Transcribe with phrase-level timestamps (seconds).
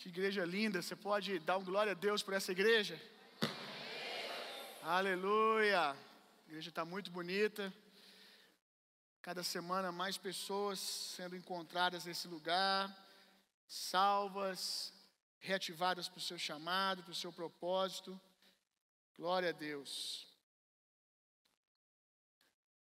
[0.00, 0.80] Que igreja linda.
[0.80, 2.98] Você pode dar um glória a Deus por essa igreja?
[4.82, 5.90] Aleluia.
[5.90, 5.96] A
[6.46, 7.70] igreja está muito bonita.
[9.20, 12.80] Cada semana mais pessoas sendo encontradas nesse lugar,
[13.68, 14.90] salvas,
[15.38, 18.18] reativadas para o seu chamado, para o seu propósito.
[19.18, 20.26] Glória a Deus.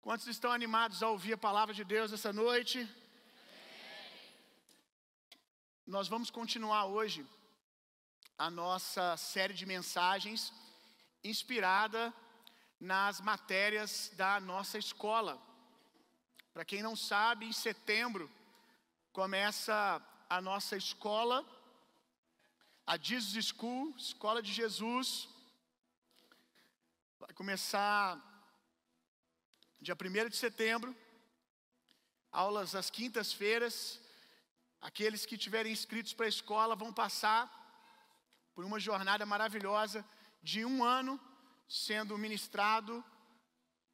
[0.02, 2.88] Quantos estão animados a ouvir a palavra de Deus essa noite?
[5.88, 7.25] Nós vamos continuar hoje
[8.38, 10.52] a nossa série de mensagens
[11.23, 12.13] inspirada
[12.77, 15.41] nas matérias da nossa escola.
[16.53, 18.29] Para quem não sabe, em setembro
[19.13, 21.45] começa a nossa escola,
[22.85, 25.29] a Jesus School, Escola de Jesus.
[27.17, 28.21] Vai começar
[29.79, 30.93] dia 1 de setembro,
[32.29, 34.05] aulas às quintas-feiras.
[34.88, 37.41] Aqueles que tiverem inscritos para a escola vão passar
[38.55, 40.00] por uma jornada maravilhosa
[40.41, 41.13] de um ano
[41.68, 42.94] sendo ministrado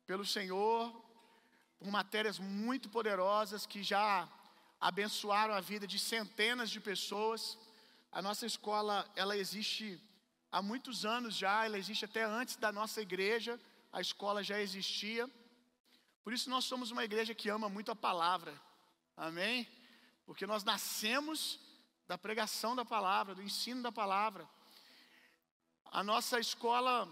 [0.06, 0.82] pelo Senhor,
[1.80, 4.30] por matérias muito poderosas que já
[4.80, 7.58] abençoaram a vida de centenas de pessoas.
[8.12, 10.00] A nossa escola, ela existe
[10.52, 13.60] há muitos anos já, ela existe até antes da nossa igreja,
[13.92, 15.28] a escola já existia.
[16.24, 18.54] Por isso nós somos uma igreja que ama muito a palavra.
[19.18, 19.68] Amém?
[20.26, 21.60] Porque nós nascemos
[22.08, 24.48] da pregação da palavra, do ensino da palavra.
[25.92, 27.08] A nossa escola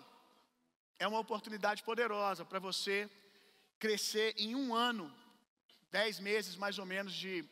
[0.97, 3.09] é uma oportunidade poderosa para você
[3.77, 5.13] crescer em um ano,
[5.89, 7.43] dez meses mais ou menos de,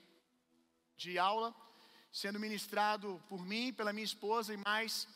[0.95, 1.53] de aula,
[2.11, 5.07] sendo ministrado por mim, pela minha esposa e mais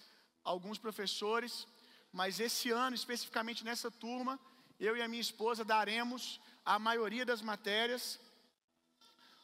[0.43, 1.67] alguns professores.
[2.11, 4.39] Mas esse ano, especificamente nessa turma,
[4.79, 8.19] eu e a minha esposa daremos a maioria das matérias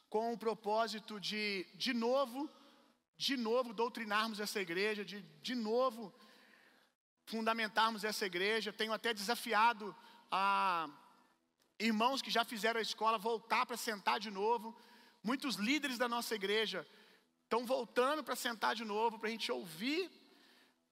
[0.09, 2.49] com o propósito de, de novo,
[3.17, 6.13] de novo doutrinarmos essa igreja, de, de novo
[7.25, 8.73] fundamentarmos essa igreja.
[8.73, 9.95] Tenho até desafiado
[10.31, 10.89] a
[11.79, 14.75] irmãos que já fizeram a escola voltar para sentar de novo.
[15.23, 16.85] Muitos líderes da nossa igreja
[17.43, 20.09] estão voltando para sentar de novo, para a gente ouvir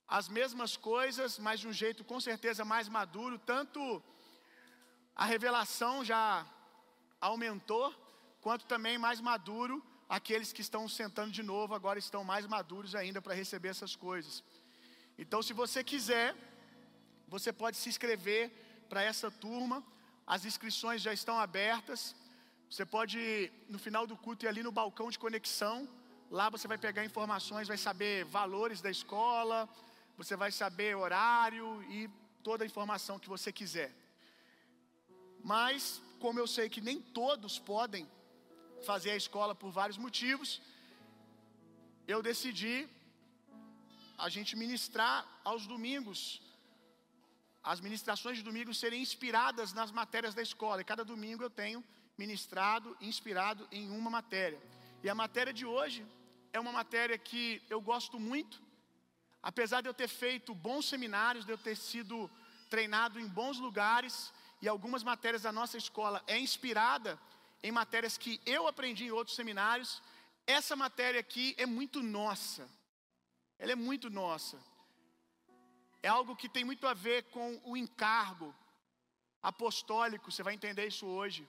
[0.07, 3.37] as mesmas coisas, mas de um jeito com certeza mais maduro.
[3.39, 4.03] Tanto
[5.15, 6.45] a revelação já
[7.19, 7.93] aumentou,
[8.41, 13.21] quanto também mais maduro aqueles que estão sentando de novo agora estão mais maduros ainda
[13.21, 14.43] para receber essas coisas.
[15.17, 16.35] Então, se você quiser,
[17.27, 18.51] você pode se inscrever
[18.87, 19.83] para essa turma.
[20.25, 22.15] As inscrições já estão abertas.
[22.69, 25.87] Você pode, no final do culto, ir ali no balcão de conexão.
[26.29, 29.67] Lá você vai pegar informações, vai saber valores da escola,
[30.17, 32.09] você vai saber horário e
[32.43, 33.93] toda a informação que você quiser.
[35.43, 38.07] Mas, como eu sei que nem todos podem
[38.85, 40.61] fazer a escola por vários motivos,
[42.07, 42.87] eu decidi
[44.17, 46.41] a gente ministrar aos domingos,
[47.63, 50.81] as ministrações de domingo serem inspiradas nas matérias da escola.
[50.81, 51.83] E cada domingo eu tenho
[52.17, 54.59] ministrado, inspirado em uma matéria.
[55.03, 56.05] E a matéria de hoje
[56.53, 58.61] é uma matéria que eu gosto muito,
[59.43, 62.29] apesar de eu ter feito bons seminários, de eu ter sido
[62.69, 67.19] treinado em bons lugares, e algumas matérias da nossa escola é inspirada
[67.63, 70.01] em matérias que eu aprendi em outros seminários.
[70.45, 72.69] Essa matéria aqui é muito nossa.
[73.59, 74.57] Ela é muito nossa.
[76.01, 78.53] É algo que tem muito a ver com o encargo
[79.41, 81.47] apostólico, você vai entender isso hoje.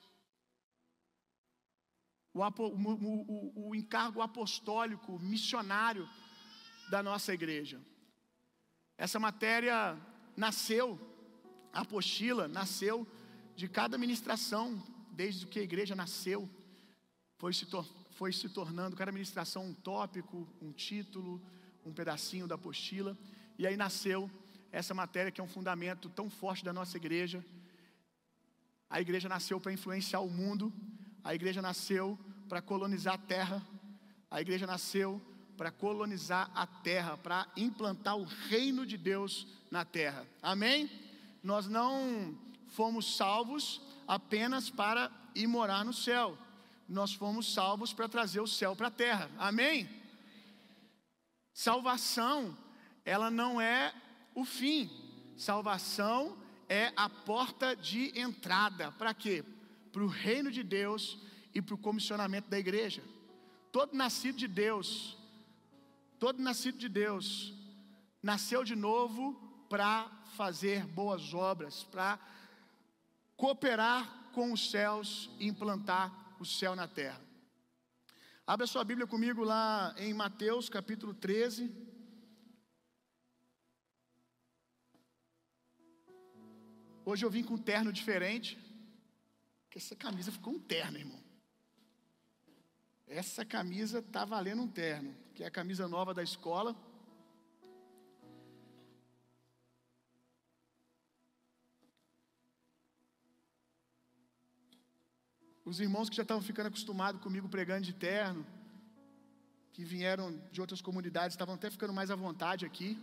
[2.32, 6.08] O, o, o, o encargo apostólico, missionário
[6.90, 7.80] da nossa igreja.
[8.96, 9.96] Essa matéria
[10.36, 10.98] nasceu,
[11.72, 13.06] a apostila nasceu
[13.54, 14.82] de cada ministração,
[15.18, 16.48] desde que a igreja nasceu,
[17.38, 17.66] foi se,
[18.12, 21.42] foi se tornando cada ministração um tópico, um título,
[21.84, 23.18] um pedacinho da apostila,
[23.58, 24.30] e aí nasceu
[24.70, 27.44] essa matéria que é um fundamento tão forte da nossa igreja.
[28.88, 30.72] A igreja nasceu para influenciar o mundo,
[31.24, 32.16] a igreja nasceu
[32.48, 33.66] para colonizar a terra,
[34.30, 35.20] a igreja nasceu
[35.56, 40.24] para colonizar a terra, para implantar o reino de Deus na terra.
[40.40, 40.88] Amém?
[41.42, 42.38] Nós não
[42.68, 46.36] fomos salvos apenas para ir morar no céu.
[46.88, 49.30] Nós fomos salvos para trazer o céu para a terra.
[49.38, 49.86] Amém?
[51.52, 52.56] Salvação,
[53.04, 53.94] ela não é
[54.34, 54.90] o fim.
[55.36, 56.38] Salvação
[56.68, 58.90] é a porta de entrada.
[58.92, 59.44] Para quê?
[59.92, 61.18] Para o reino de Deus
[61.54, 63.02] e para o comissionamento da igreja.
[63.70, 65.18] Todo nascido de Deus,
[66.18, 67.52] todo nascido de Deus,
[68.22, 69.34] nasceu de novo
[69.68, 72.18] para fazer boas obras, para
[73.38, 77.20] cooperar com os céus e implantar o céu na terra.
[78.44, 81.72] Abra sua Bíblia comigo lá em Mateus capítulo 13.
[87.04, 88.58] Hoje eu vim com um terno diferente,
[89.62, 91.22] porque essa camisa ficou um terno, irmão.
[93.06, 96.76] Essa camisa tá valendo um terno, que é a camisa nova da escola.
[105.68, 108.46] Os irmãos que já estavam ficando acostumados comigo pregando de terno,
[109.74, 112.98] que vieram de outras comunidades, estavam até ficando mais à vontade aqui.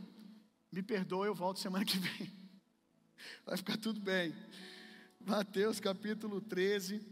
[0.72, 2.34] Me perdoe, eu volto semana que vem.
[3.46, 4.34] Vai ficar tudo bem.
[5.20, 7.06] Mateus capítulo 13,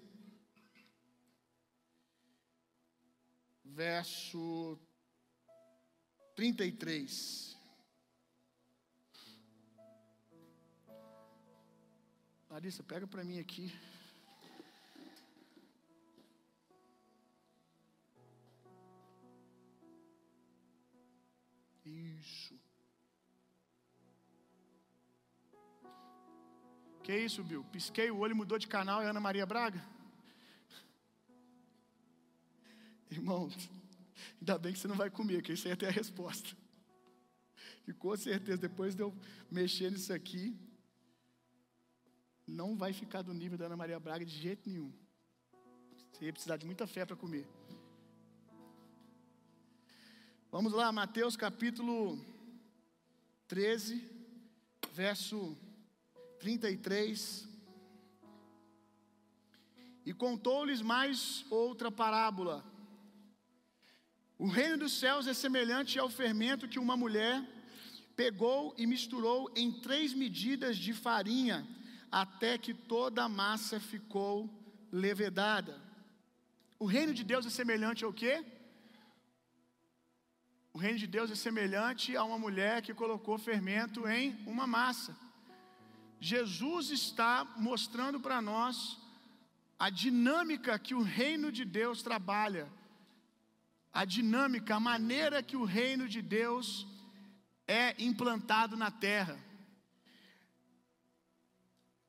[3.64, 4.80] verso
[6.36, 7.56] 33.
[12.50, 13.72] Larissa, pega para mim aqui.
[21.86, 22.60] Isso.
[27.04, 27.64] Que isso, Bill?
[27.66, 29.84] Pisquei o olho, mudou de canal e Ana Maria Braga?
[33.12, 33.50] Irmão,
[34.40, 36.56] ainda bem que você não vai comer, que isso aí até a resposta.
[37.86, 39.14] E com certeza, depois de eu
[39.52, 40.58] mexer nisso aqui,
[42.48, 44.92] não vai ficar do nível da Ana Maria Braga de jeito nenhum.
[46.12, 47.46] Você ia precisar de muita fé para comer.
[50.56, 52.24] Vamos lá, Mateus capítulo
[53.48, 54.08] 13,
[54.92, 55.58] verso
[56.40, 57.48] 33.
[60.06, 62.64] E contou-lhes mais outra parábola.
[64.38, 67.44] O reino dos céus é semelhante ao fermento que uma mulher
[68.16, 71.68] pegou e misturou em três medidas de farinha,
[72.12, 74.48] até que toda a massa ficou
[74.92, 75.82] levedada.
[76.78, 78.46] O reino de Deus é semelhante ao quê?
[80.74, 85.16] O reino de Deus é semelhante a uma mulher que colocou fermento em uma massa.
[86.20, 88.98] Jesus está mostrando para nós
[89.78, 92.68] a dinâmica que o reino de Deus trabalha,
[93.94, 96.88] a dinâmica, a maneira que o reino de Deus
[97.68, 99.38] é implantado na terra.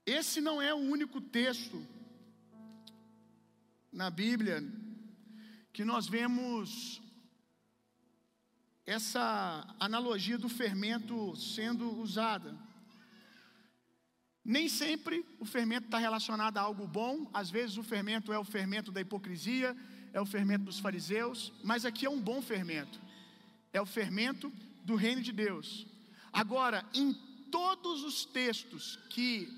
[0.06, 1.86] Esse não é o único texto
[3.92, 4.64] na Bíblia
[5.70, 7.03] que nós vemos
[8.86, 12.54] essa analogia do fermento sendo usada.
[14.44, 18.44] Nem sempre o fermento está relacionado a algo bom, às vezes o fermento é o
[18.44, 19.74] fermento da hipocrisia,
[20.12, 23.00] é o fermento dos fariseus, mas aqui é um bom fermento,
[23.72, 24.52] é o fermento
[24.84, 25.86] do reino de Deus.
[26.30, 27.14] Agora, em
[27.50, 29.48] todos os textos que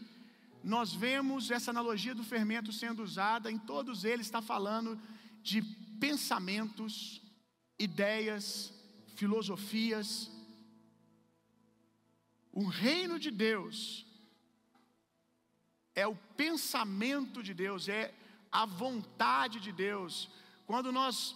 [0.63, 5.01] nós vemos essa analogia do fermento sendo usada, em todos eles está falando
[5.43, 5.63] de
[5.99, 7.21] pensamentos,
[7.79, 8.73] ideias,
[9.17, 10.31] filosofias.
[12.53, 14.07] O reino de Deus
[15.95, 18.15] é o pensamento de Deus, é
[18.53, 20.29] a vontade de Deus.
[20.67, 21.35] Quando nós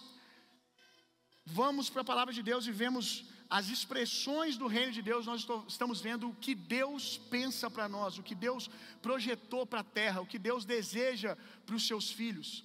[1.45, 5.45] vamos para a palavra de Deus e vemos as expressões do reino de Deus, nós
[5.67, 8.69] estamos vendo o que Deus pensa para nós, o que Deus
[9.01, 11.35] projetou para a terra, o que Deus deseja
[11.65, 12.63] para os seus filhos.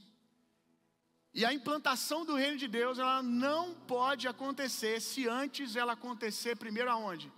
[1.39, 6.57] E a implantação do reino de Deus, ela não pode acontecer se antes ela acontecer
[6.57, 7.31] primeiro aonde?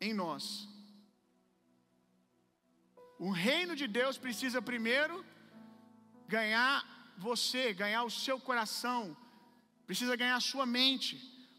[0.00, 0.68] Em nós.
[3.18, 5.26] O reino de Deus precisa primeiro
[6.28, 6.76] ganhar
[7.18, 9.16] você, ganhar o seu coração,
[9.88, 11.16] precisa ganhar a sua mente,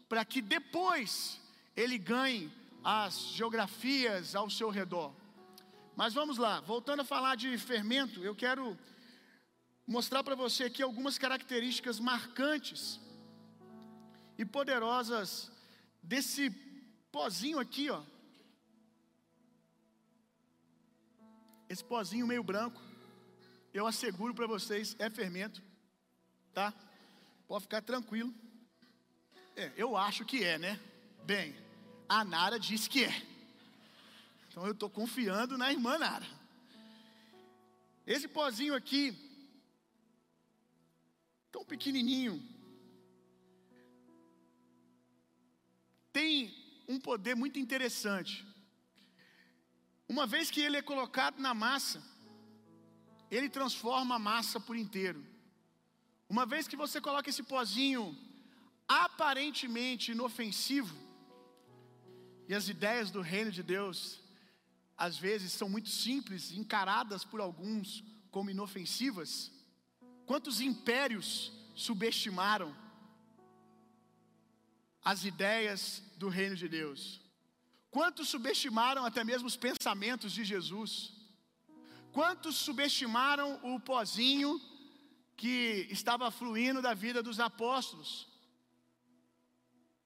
[0.08, 1.38] para que depois
[1.76, 2.50] ele ganhe
[2.82, 5.12] as geografias ao seu redor.
[5.94, 8.78] Mas vamos lá, voltando a falar de fermento, eu quero
[9.86, 13.00] mostrar para você aqui algumas características marcantes
[14.36, 15.50] e poderosas
[16.02, 16.50] desse
[17.12, 18.02] pozinho aqui, ó.
[21.68, 22.80] Esse pozinho meio branco,
[23.72, 25.62] eu asseguro para vocês, é fermento,
[26.52, 26.72] tá?
[27.46, 28.34] Pode ficar tranquilo.
[29.56, 30.80] É, eu acho que é, né?
[31.24, 31.56] Bem,
[32.08, 33.22] a Nara disse que é.
[34.48, 36.26] Então eu estou confiando na irmã Nara.
[38.06, 39.25] Esse pozinho aqui,
[41.56, 42.34] tão pequenininho,
[46.12, 46.32] tem
[46.86, 48.34] um poder muito interessante.
[50.06, 52.02] Uma vez que ele é colocado na massa,
[53.30, 55.24] ele transforma a massa por inteiro.
[56.28, 58.04] Uma vez que você coloca esse pozinho
[58.86, 60.94] aparentemente inofensivo,
[62.50, 63.98] e as ideias do reino de Deus,
[65.06, 69.55] às vezes, são muito simples, encaradas por alguns como inofensivas,
[70.26, 72.76] Quantos impérios subestimaram
[75.04, 77.20] as ideias do reino de Deus?
[77.90, 81.12] Quantos subestimaram até mesmo os pensamentos de Jesus?
[82.12, 84.60] Quantos subestimaram o pozinho
[85.36, 88.26] que estava fluindo da vida dos apóstolos?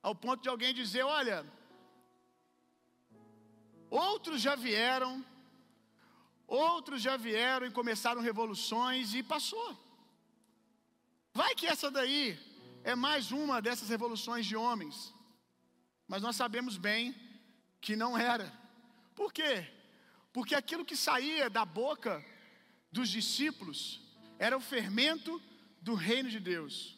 [0.02, 1.46] Ao ponto de alguém dizer: Olha,
[3.88, 5.24] outros já vieram,
[6.46, 9.89] outros já vieram e começaram revoluções e passou.
[11.32, 12.38] Vai que essa daí
[12.82, 15.14] é mais uma dessas revoluções de homens.
[16.06, 17.14] Mas nós sabemos bem
[17.80, 18.52] que não era.
[19.14, 19.66] Por quê?
[20.32, 22.24] Porque aquilo que saía da boca
[22.90, 24.00] dos discípulos
[24.38, 25.40] era o fermento
[25.80, 26.96] do reino de Deus.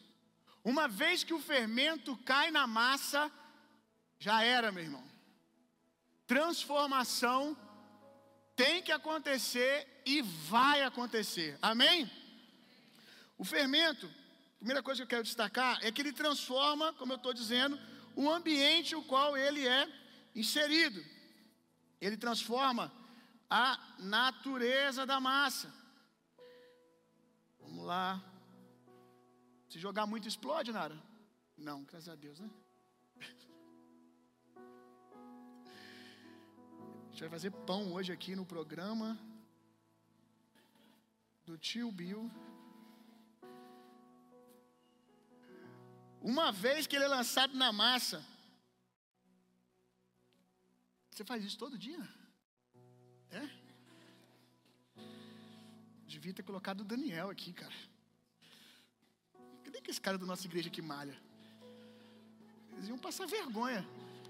[0.63, 3.31] Uma vez que o fermento cai na massa,
[4.17, 5.03] já era, meu irmão.
[6.25, 7.57] Transformação
[8.55, 11.57] tem que acontecer e vai acontecer.
[11.61, 12.09] Amém?
[13.37, 14.09] O fermento,
[14.63, 17.77] primeira coisa que eu quero destacar é que ele transforma, como eu estou dizendo,
[18.15, 19.81] o ambiente o qual ele é
[20.33, 21.03] inserido.
[21.99, 22.89] Ele transforma
[23.49, 25.69] a natureza da massa.
[27.59, 28.23] Vamos lá.
[29.67, 30.97] Se jogar muito, explode, Nara?
[31.57, 32.49] Não, graças a Deus, né?
[37.07, 39.19] A gente vai fazer pão hoje aqui no programa
[41.45, 42.31] do tio Bill.
[46.23, 48.23] Uma vez que ele é lançado na massa,
[51.11, 52.01] você faz isso todo dia?
[53.29, 53.49] É?
[56.07, 57.75] Devia ter colocado o Daniel aqui, cara.
[59.65, 61.21] Cadê que esse cara da nossa igreja que malha?
[62.71, 63.85] Eles iam passar vergonha.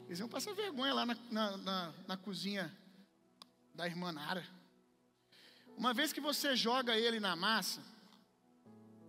[0.08, 2.76] Eles iam passar vergonha lá na, na, na, na cozinha
[3.76, 4.44] da irmã Nara.
[5.78, 7.84] Uma vez que você joga ele na massa,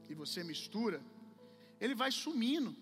[0.08, 1.02] e você mistura,
[1.80, 2.74] ele vai sumindo.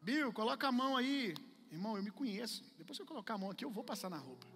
[0.00, 1.34] Bill, coloca a mão aí.
[1.70, 2.64] Irmão, eu me conheço.
[2.78, 4.46] Depois que eu colocar a mão aqui, eu vou passar na roupa.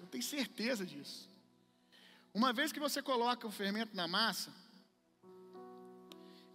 [0.00, 1.28] Eu tenho certeza disso.
[2.32, 4.52] Uma vez que você coloca o fermento na massa,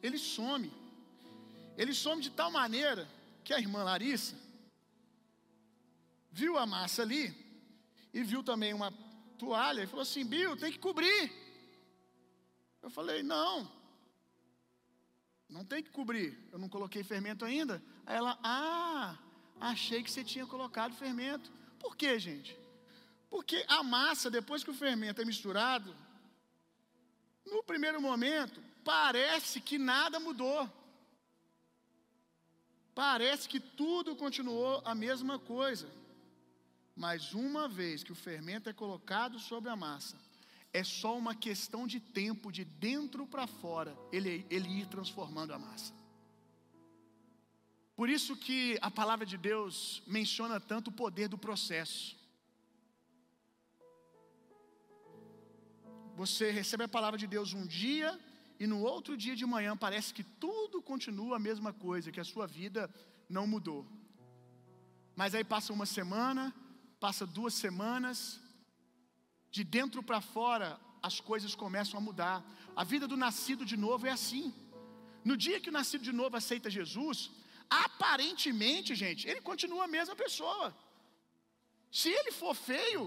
[0.01, 0.71] ele some.
[1.77, 3.07] Ele some de tal maneira
[3.43, 4.35] que a irmã Larissa
[6.31, 7.35] viu a massa ali
[8.13, 8.91] e viu também uma
[9.37, 11.31] toalha e falou assim: Bill, tem que cobrir.
[12.81, 13.69] Eu falei: Não,
[15.49, 16.37] não tem que cobrir.
[16.51, 17.81] Eu não coloquei fermento ainda.
[18.05, 19.17] Aí ela: Ah,
[19.59, 21.51] achei que você tinha colocado fermento.
[21.79, 22.57] Por quê, gente?
[23.29, 25.95] Porque a massa, depois que o fermento é misturado,
[27.45, 30.69] no primeiro momento, parece que nada mudou.
[32.93, 35.87] Parece que tudo continuou a mesma coisa.
[36.95, 40.17] Mas uma vez que o fermento é colocado sobre a massa,
[40.73, 45.59] é só uma questão de tempo, de dentro para fora, ele, ele ir transformando a
[45.59, 45.93] massa.
[47.95, 52.15] Por isso que a palavra de Deus menciona tanto o poder do processo.
[56.15, 58.19] Você recebe a palavra de Deus um dia
[58.59, 62.23] e no outro dia de manhã parece que tudo continua a mesma coisa, que a
[62.23, 62.89] sua vida
[63.29, 63.85] não mudou.
[65.15, 66.53] Mas aí passa uma semana,
[66.99, 68.39] passa duas semanas,
[69.57, 70.67] de dentro para fora
[71.09, 72.37] as coisas começam a mudar.
[72.81, 74.45] A vida do nascido de novo é assim.
[75.29, 77.19] No dia que o nascido de novo aceita Jesus,
[77.85, 80.67] aparentemente, gente, ele continua a mesma pessoa.
[81.99, 83.03] Se ele for feio,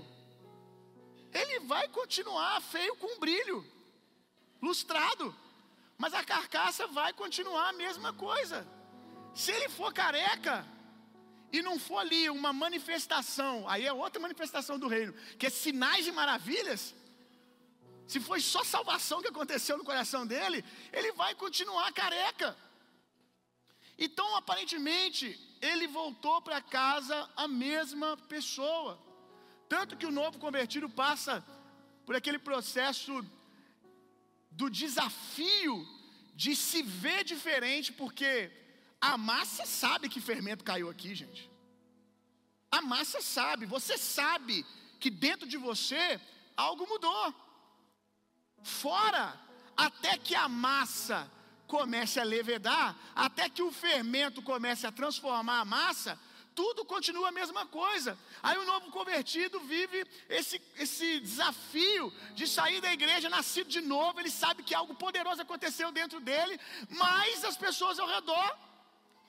[1.40, 3.59] ele vai continuar feio com brilho
[4.69, 5.26] lustrado,
[5.97, 8.59] mas a carcaça vai continuar a mesma coisa.
[9.42, 10.57] Se ele for careca
[11.52, 16.07] e não for ali uma manifestação, aí é outra manifestação do reino, que é sinais
[16.07, 16.95] e maravilhas.
[18.07, 22.57] Se foi só salvação que aconteceu no coração dele, ele vai continuar careca.
[23.99, 28.99] Então, aparentemente, ele voltou para casa a mesma pessoa.
[29.69, 31.45] Tanto que o novo convertido passa
[32.04, 33.25] por aquele processo
[34.50, 35.87] do desafio
[36.35, 38.50] de se ver diferente, porque
[39.00, 41.50] a massa sabe que fermento caiu aqui, gente.
[42.71, 44.64] A massa sabe, você sabe
[45.00, 46.21] que dentro de você
[46.57, 47.35] algo mudou.
[48.62, 49.40] Fora,
[49.76, 51.30] até que a massa
[51.66, 56.19] comece a levedar, até que o fermento comece a transformar a massa,
[56.54, 58.19] tudo continua a mesma coisa.
[58.42, 64.21] Aí o novo convertido vive esse, esse desafio de sair da igreja, nascido de novo.
[64.21, 68.70] Ele sabe que algo poderoso aconteceu dentro dele, mas as pessoas ao redor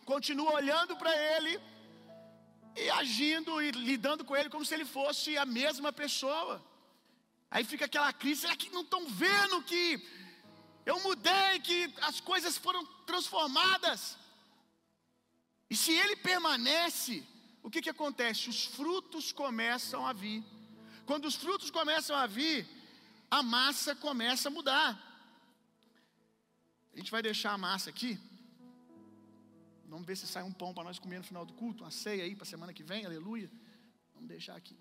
[0.05, 1.59] continuam olhando para ele
[2.75, 6.61] e agindo e lidando com ele como se ele fosse a mesma pessoa.
[7.49, 10.01] Aí fica aquela crise: será que não estão vendo que
[10.85, 14.17] eu mudei, que as coisas foram transformadas.
[15.69, 17.23] E se ele permanece,
[17.63, 18.49] o que, que acontece?
[18.49, 20.43] Os frutos começam a vir.
[21.05, 22.67] Quando os frutos começam a vir,
[23.29, 24.89] a massa começa a mudar.
[26.93, 28.19] A gente vai deixar a massa aqui.
[29.93, 32.23] Vamos ver se sai um pão para nós comer no final do culto, uma ceia
[32.23, 33.49] aí para a semana que vem, aleluia.
[34.13, 34.77] Vamos deixar aqui.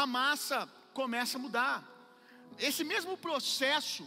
[0.00, 0.58] A massa
[1.00, 1.76] começa a mudar.
[2.68, 4.04] Esse mesmo processo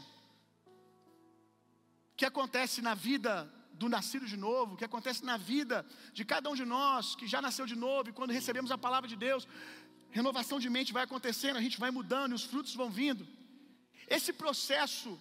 [2.18, 3.34] que acontece na vida
[3.82, 7.39] do nascido de novo, que acontece na vida de cada um de nós que já
[7.48, 9.48] nasceu de novo e quando recebemos a palavra de Deus,
[10.10, 13.27] renovação de mente vai acontecendo, a gente vai mudando e os frutos vão vindo.
[14.18, 15.12] Esse processo,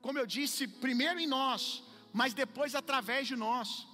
[0.00, 1.85] como eu disse, primeiro em nós,
[2.20, 3.86] mas depois através de nós,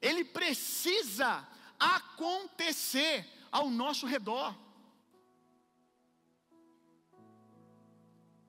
[0.00, 1.46] ele precisa
[1.78, 3.16] acontecer
[3.52, 4.56] ao nosso redor.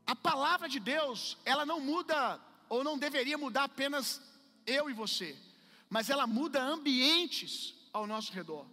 [0.07, 2.39] A palavra de Deus, ela não muda,
[2.69, 4.21] ou não deveria mudar apenas
[4.65, 5.37] eu e você,
[5.89, 8.65] mas ela muda ambientes ao nosso redor.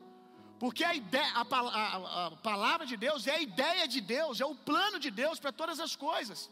[0.60, 4.46] Porque a, ideia, a, a, a palavra de Deus é a ideia de Deus, é
[4.46, 6.48] o plano de Deus para todas as coisas.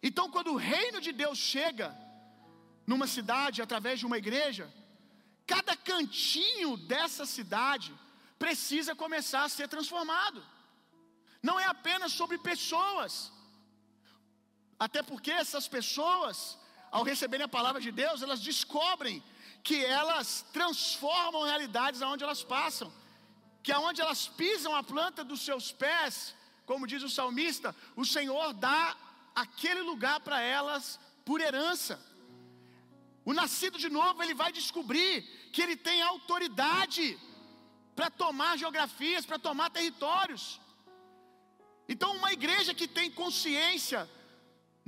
[0.00, 2.06] Então, quando o reino de Deus chega
[2.90, 4.64] numa cidade através de uma igreja,
[5.52, 7.90] cada cantinho dessa cidade
[8.44, 10.40] precisa começar a ser transformado.
[11.48, 13.30] Não é apenas sobre pessoas,
[14.86, 16.56] até porque essas pessoas,
[16.90, 19.22] ao receberem a palavra de Deus, elas descobrem
[19.62, 20.28] que elas
[20.58, 22.90] transformam realidades aonde elas passam,
[23.62, 28.54] que aonde elas pisam a planta dos seus pés, como diz o salmista, o Senhor
[28.54, 28.96] dá
[29.44, 32.07] aquele lugar para elas por herança.
[33.28, 35.10] O nascido de novo, ele vai descobrir
[35.52, 37.06] que ele tem autoridade
[37.96, 40.44] para tomar geografias, para tomar territórios.
[41.92, 44.00] Então, uma igreja que tem consciência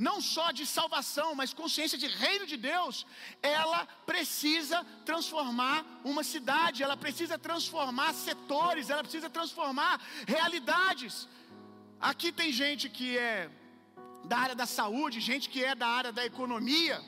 [0.08, 3.04] não só de salvação, mas consciência de reino de Deus,
[3.42, 3.80] ela
[4.10, 4.78] precisa
[5.10, 5.78] transformar
[6.12, 11.28] uma cidade, ela precisa transformar setores, ela precisa transformar realidades.
[12.10, 13.50] Aqui tem gente que é
[14.24, 16.98] da área da saúde, gente que é da área da economia,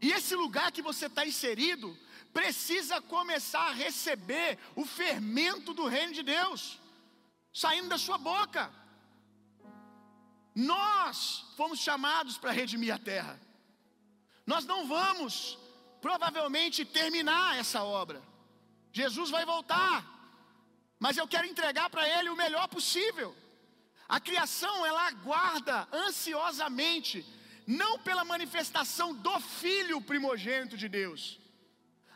[0.00, 1.96] e esse lugar que você está inserido
[2.32, 6.78] precisa começar a receber o fermento do reino de Deus,
[7.52, 8.70] saindo da sua boca.
[10.54, 13.40] Nós fomos chamados para redimir a terra.
[14.46, 15.58] Nós não vamos,
[16.00, 18.22] provavelmente, terminar essa obra.
[18.92, 20.04] Jesus vai voltar,
[20.98, 23.36] mas eu quero entregar para Ele o melhor possível.
[24.08, 27.26] A criação, ela aguarda ansiosamente,
[27.66, 31.40] não pela manifestação do Filho primogênito de Deus.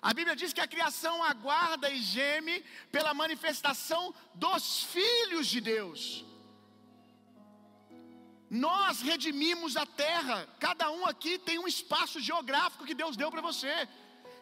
[0.00, 6.24] A Bíblia diz que a criação aguarda e geme pela manifestação dos filhos de Deus.
[8.48, 13.42] Nós redimimos a terra, cada um aqui tem um espaço geográfico que Deus deu para
[13.42, 13.88] você,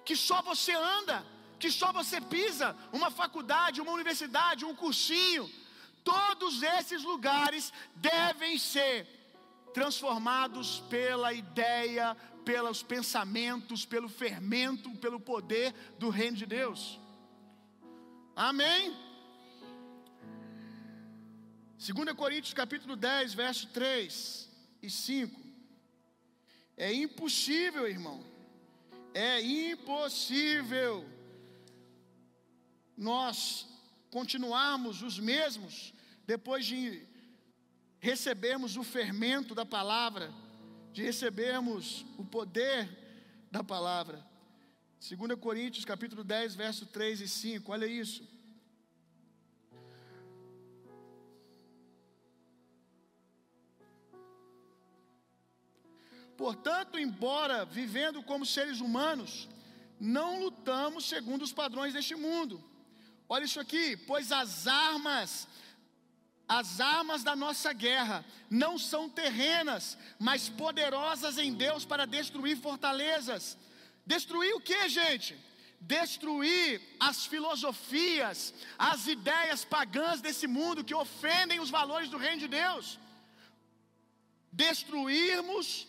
[0.04, 1.26] que só você anda,
[1.58, 5.50] que só você pisa, uma faculdade, uma universidade, um cursinho.
[6.04, 9.17] Todos esses lugares devem ser
[9.78, 16.98] transformados pela ideia, pelos pensamentos, pelo fermento, pelo poder do reino de Deus.
[18.34, 18.92] Amém?
[21.78, 24.50] 2 Coríntios capítulo 10, verso 3
[24.82, 25.40] e 5.
[26.76, 28.20] É impossível, irmão.
[29.14, 31.08] É impossível
[32.96, 33.68] nós
[34.10, 35.94] continuarmos os mesmos
[36.26, 37.06] depois de
[38.00, 40.32] recebermos o fermento da palavra,
[40.92, 42.88] de recebermos o poder
[43.50, 44.24] da palavra.
[45.00, 47.72] 2 Coríntios capítulo 10, verso 3 e 5.
[47.72, 48.26] Olha isso.
[56.36, 59.48] Portanto, embora vivendo como seres humanos,
[59.98, 62.62] não lutamos segundo os padrões deste mundo.
[63.28, 65.48] Olha isso aqui, pois as armas,
[66.48, 73.58] as armas da nossa guerra não são terrenas, mas poderosas em Deus para destruir fortalezas.
[74.06, 75.36] Destruir o que, gente?
[75.78, 82.48] Destruir as filosofias, as ideias pagãs desse mundo que ofendem os valores do reino de
[82.48, 82.98] Deus.
[84.50, 85.86] Destruirmos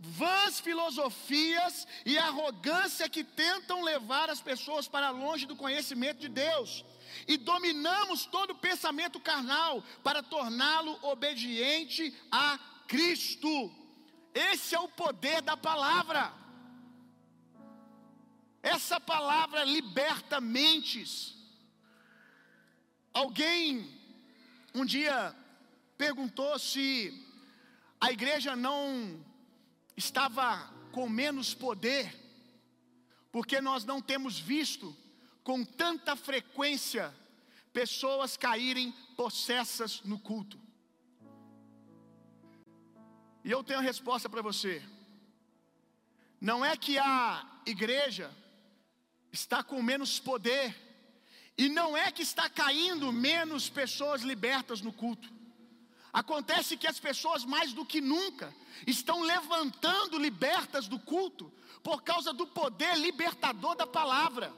[0.00, 6.84] vãs filosofias e arrogância que tentam levar as pessoas para longe do conhecimento de Deus.
[7.26, 13.72] E dominamos todo pensamento carnal para torná-lo obediente a Cristo.
[14.34, 16.32] Esse é o poder da palavra.
[18.62, 21.34] Essa palavra liberta mentes.
[23.12, 23.98] Alguém
[24.74, 25.34] um dia
[25.98, 27.12] perguntou se
[28.00, 29.24] a igreja não
[29.96, 32.14] estava com menos poder,
[33.32, 34.96] porque nós não temos visto
[35.42, 37.14] com tanta frequência
[37.72, 40.58] pessoas caírem possessas no culto.
[43.44, 44.82] E eu tenho a resposta para você.
[46.40, 48.30] Não é que a igreja
[49.32, 50.74] está com menos poder,
[51.56, 55.30] e não é que está caindo menos pessoas libertas no culto.
[56.12, 58.54] Acontece que as pessoas, mais do que nunca,
[58.86, 64.52] estão levantando libertas do culto, por causa do poder libertador da palavra.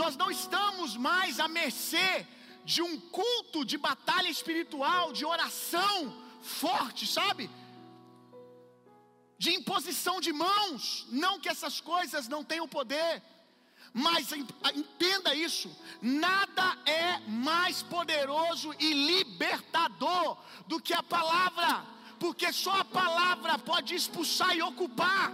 [0.00, 2.26] Nós não estamos mais à mercê
[2.72, 7.48] de um culto de batalha espiritual, de oração forte, sabe?
[9.38, 11.06] De imposição de mãos.
[11.24, 13.22] Não que essas coisas não tenham poder,
[13.90, 14.32] mas
[14.82, 21.86] entenda isso: nada é mais poderoso e libertador do que a palavra,
[22.20, 25.32] porque só a palavra pode expulsar e ocupar.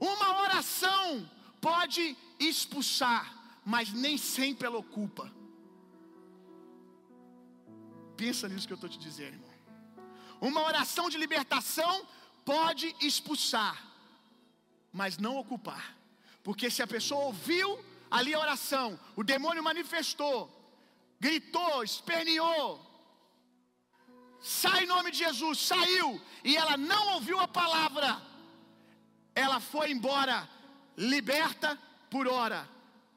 [0.00, 1.35] Uma oração
[1.66, 2.16] pode
[2.48, 3.24] expulsar,
[3.72, 5.26] mas nem sempre ela ocupa.
[8.16, 9.56] Pensa nisso que eu estou te dizendo, irmão.
[10.48, 11.94] Uma oração de libertação
[12.44, 13.76] pode expulsar,
[14.92, 15.84] mas não ocupar.
[16.44, 17.68] Porque se a pessoa ouviu
[18.16, 20.38] ali a oração, o demônio manifestou,
[21.18, 22.68] gritou, esperneou,
[24.40, 28.22] sai em nome de Jesus, saiu, e ela não ouviu a palavra,
[29.34, 30.48] ela foi embora
[30.96, 31.78] liberta
[32.10, 32.68] por hora,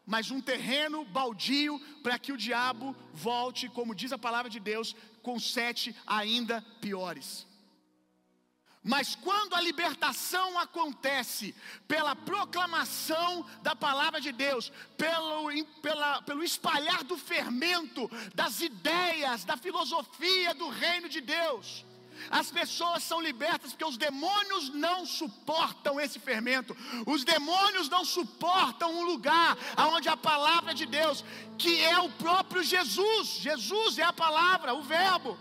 [0.06, 4.96] mas um terreno baldio para que o diabo volte, como diz a palavra de Deus,
[5.22, 7.48] com sete ainda piores.
[8.82, 11.54] Mas quando a libertação acontece
[11.88, 15.50] pela proclamação da palavra de Deus, pelo,
[15.82, 21.86] pela, pelo espalhar do fermento, das ideias, da filosofia do reino de Deus,
[22.30, 26.76] as pessoas são libertas porque os demônios não suportam esse fermento.
[27.06, 29.58] Os demônios não suportam um lugar
[29.94, 31.24] onde a palavra de Deus,
[31.58, 35.38] que é o próprio Jesus, Jesus é a palavra, o Verbo.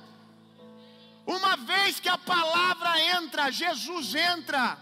[1.27, 4.79] Uma vez que a palavra entra, Jesus entra,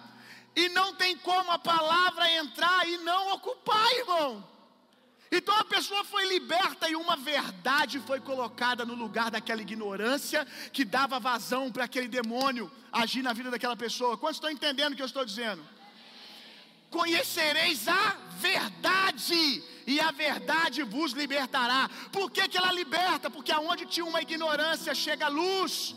[0.55, 4.56] e não tem como a palavra entrar e não ocupar, irmão.
[5.31, 10.85] Então a pessoa foi liberta e uma verdade foi colocada no lugar daquela ignorância que
[10.85, 14.17] dava vazão para aquele demônio agir na vida daquela pessoa.
[14.17, 15.63] Quantos estão entendendo o que eu estou dizendo?
[16.91, 21.91] Conhecereis a verdade, e a verdade vos libertará.
[22.13, 23.29] Por que, que ela liberta?
[23.29, 25.95] Porque aonde tinha uma ignorância chega a luz.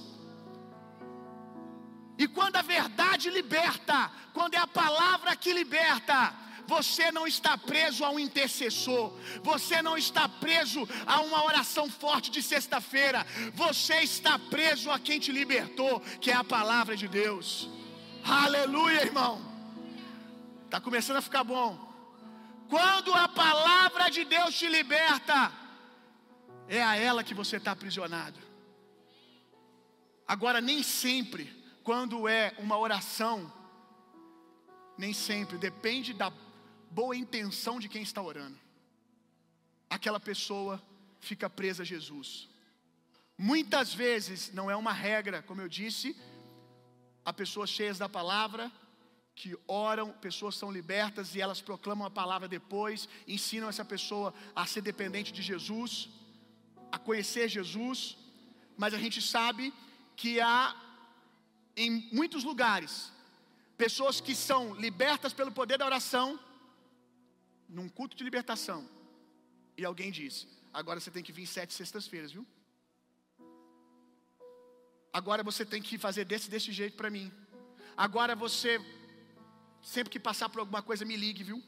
[2.18, 6.34] E quando a verdade liberta, quando é a palavra que liberta,
[6.70, 12.30] você não está preso a um intercessor, você não está preso a uma oração forte
[12.36, 17.68] de sexta-feira, você está preso a quem te libertou, que é a palavra de Deus.
[18.24, 19.34] Aleluia, irmão.
[20.66, 21.70] Está começando a ficar bom.
[22.70, 25.52] Quando a palavra de Deus te liberta,
[26.68, 28.40] é a ela que você está aprisionado.
[30.28, 31.44] Agora, nem sempre,
[31.84, 33.52] quando é uma oração,
[34.96, 36.30] nem sempre, depende da
[36.92, 38.58] boa intenção de quem está orando,
[39.90, 40.82] aquela pessoa
[41.20, 42.48] fica presa a Jesus.
[43.38, 46.16] Muitas vezes, não é uma regra, como eu disse,
[47.24, 48.72] há pessoas cheias da palavra,
[49.36, 54.66] que oram, pessoas são libertas e elas proclamam a palavra depois, ensinam essa pessoa a
[54.66, 56.10] ser dependente de Jesus,
[56.92, 58.18] a conhecer Jesus,
[58.78, 59.74] mas a gente sabe
[60.16, 60.76] que há
[61.78, 63.14] em muitos lugares
[63.78, 66.38] pessoas que são libertas pelo poder da oração,
[67.70, 68.90] num culto de libertação,
[69.78, 72.46] e alguém disse: agora você tem que vir sete sextas-feiras, viu?
[75.14, 77.32] Agora você tem que fazer desse desse jeito para mim.
[77.96, 78.80] Agora você,
[79.82, 81.64] sempre que passar por alguma coisa, me ligue, viu?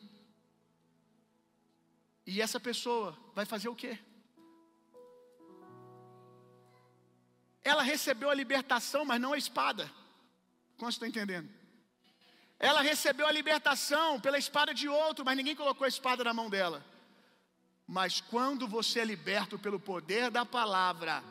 [2.26, 3.98] E essa pessoa vai fazer o quê?
[7.64, 9.92] Ela recebeu a libertação, mas não a espada.
[10.78, 11.61] Como estão entendendo?
[12.70, 16.48] Ela recebeu a libertação pela espada de outro, mas ninguém colocou a espada na mão
[16.48, 16.86] dela.
[17.88, 21.24] Mas quando você é liberto pelo poder da palavra,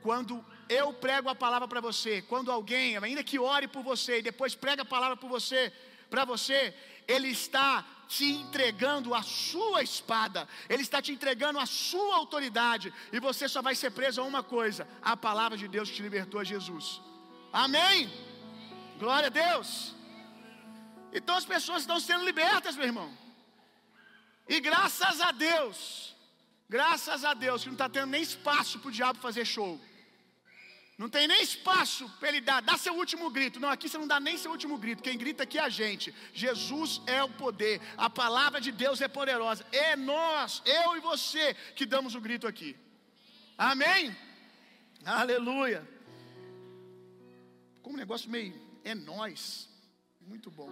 [0.00, 4.22] quando eu prego a palavra para você, quando alguém, ainda que ore por você e
[4.22, 5.70] depois prega a palavra por você,
[6.08, 6.74] para você,
[7.06, 13.20] ele está te entregando a sua espada, ele está te entregando a sua autoridade, e
[13.20, 16.40] você só vai ser preso a uma coisa: a palavra de Deus que te libertou
[16.40, 16.98] a Jesus.
[17.52, 18.10] Amém?
[18.98, 19.99] Glória a Deus.
[21.12, 23.10] Então as pessoas estão sendo libertas, meu irmão.
[24.48, 26.16] E graças a Deus,
[26.68, 29.80] graças a Deus, que não está tendo nem espaço para o diabo fazer show.
[31.00, 33.58] Não tem nem espaço para ele dar, dá seu último grito.
[33.58, 35.02] Não, aqui você não dá nem seu último grito.
[35.02, 36.14] Quem grita aqui é a gente.
[36.34, 37.80] Jesus é o poder.
[37.96, 39.64] A palavra de Deus é poderosa.
[39.72, 42.76] É nós, eu e você, que damos o grito aqui.
[43.56, 44.14] Amém?
[45.02, 45.88] Aleluia.
[47.80, 49.69] Como um negócio meio é nós.
[50.20, 50.70] Muito bom.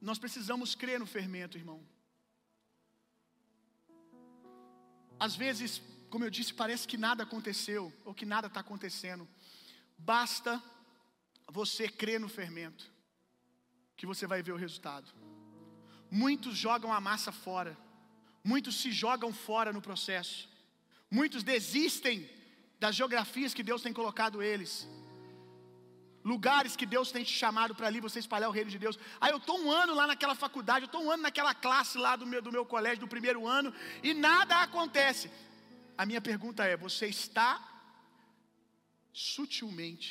[0.00, 1.80] Nós precisamos crer no fermento, irmão.
[5.18, 9.26] Às vezes, como eu disse, parece que nada aconteceu, ou que nada está acontecendo.
[9.98, 10.62] Basta
[11.48, 12.88] você crer no fermento,
[13.96, 15.12] que você vai ver o resultado.
[16.10, 17.76] Muitos jogam a massa fora,
[18.52, 20.38] muitos se jogam fora no processo,
[21.18, 22.16] muitos desistem
[22.82, 24.72] das geografias que Deus tem colocado eles
[26.32, 28.98] lugares que Deus tem te chamado para ali você espalhar o reino de Deus.
[29.20, 32.16] Aí eu estou um ano lá naquela faculdade, eu estou um ano naquela classe lá
[32.16, 35.30] do meu, do meu colégio, do primeiro ano, e nada acontece.
[35.96, 37.50] A minha pergunta é: você está
[39.12, 40.08] sutilmente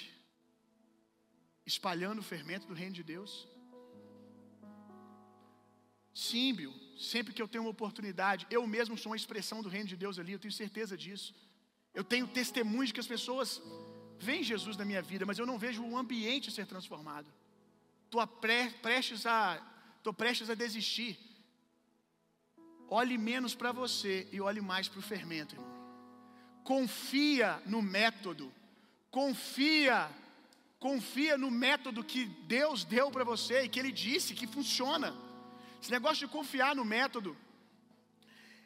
[1.66, 3.46] espalhando o fermento do reino de Deus?
[6.14, 9.96] Símbio, sempre que eu tenho uma oportunidade, eu mesmo sou uma expressão do reino de
[9.96, 11.34] Deus ali, eu tenho certeza disso.
[11.94, 13.62] Eu tenho testemunho de que as pessoas
[14.20, 17.32] Vem Jesus na minha vida, mas eu não vejo o ambiente ser transformado.
[18.06, 18.20] Estou
[18.82, 19.26] prestes
[20.14, 21.20] prestes a desistir.
[22.88, 25.74] Olhe menos para você e olhe mais para o fermento, irmão.
[26.64, 28.52] Confia no método.
[29.10, 30.10] Confia,
[30.80, 35.16] confia no método que Deus deu para você e que Ele disse que funciona.
[35.86, 37.38] Esse negócio de confiar no método.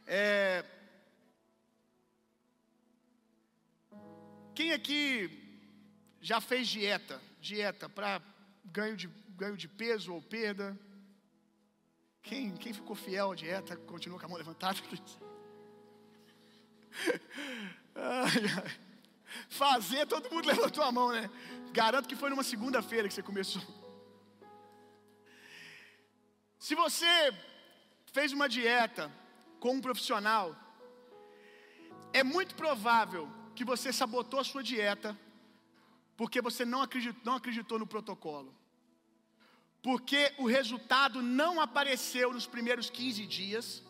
[0.07, 0.63] É...
[4.55, 5.29] Quem aqui
[6.21, 8.21] já fez dieta, dieta para
[8.63, 10.79] ganho de, ganho de peso ou perda?
[12.23, 14.79] Quem, quem ficou fiel à dieta, continua com a mão levantada?
[17.95, 18.79] Ai, ai.
[19.49, 21.29] Fazer, todo mundo levantou a mão, né?
[21.73, 23.78] Garanto que foi numa segunda-feira que você começou.
[26.59, 27.33] Se você
[28.11, 29.09] fez uma dieta
[29.61, 30.55] com um profissional,
[32.11, 35.17] é muito provável que você sabotou a sua dieta
[36.17, 38.53] porque você não acreditou, não acreditou no protocolo.
[39.81, 43.81] Porque o resultado não apareceu nos primeiros 15 dias,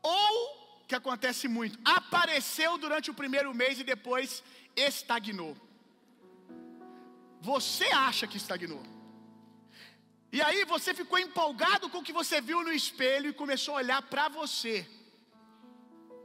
[0.00, 4.44] ou, que acontece muito, apareceu durante o primeiro mês e depois
[4.76, 5.56] estagnou.
[7.40, 8.95] Você acha que estagnou.
[10.36, 13.78] E aí você ficou empolgado com o que você viu no espelho e começou a
[13.78, 14.86] olhar para você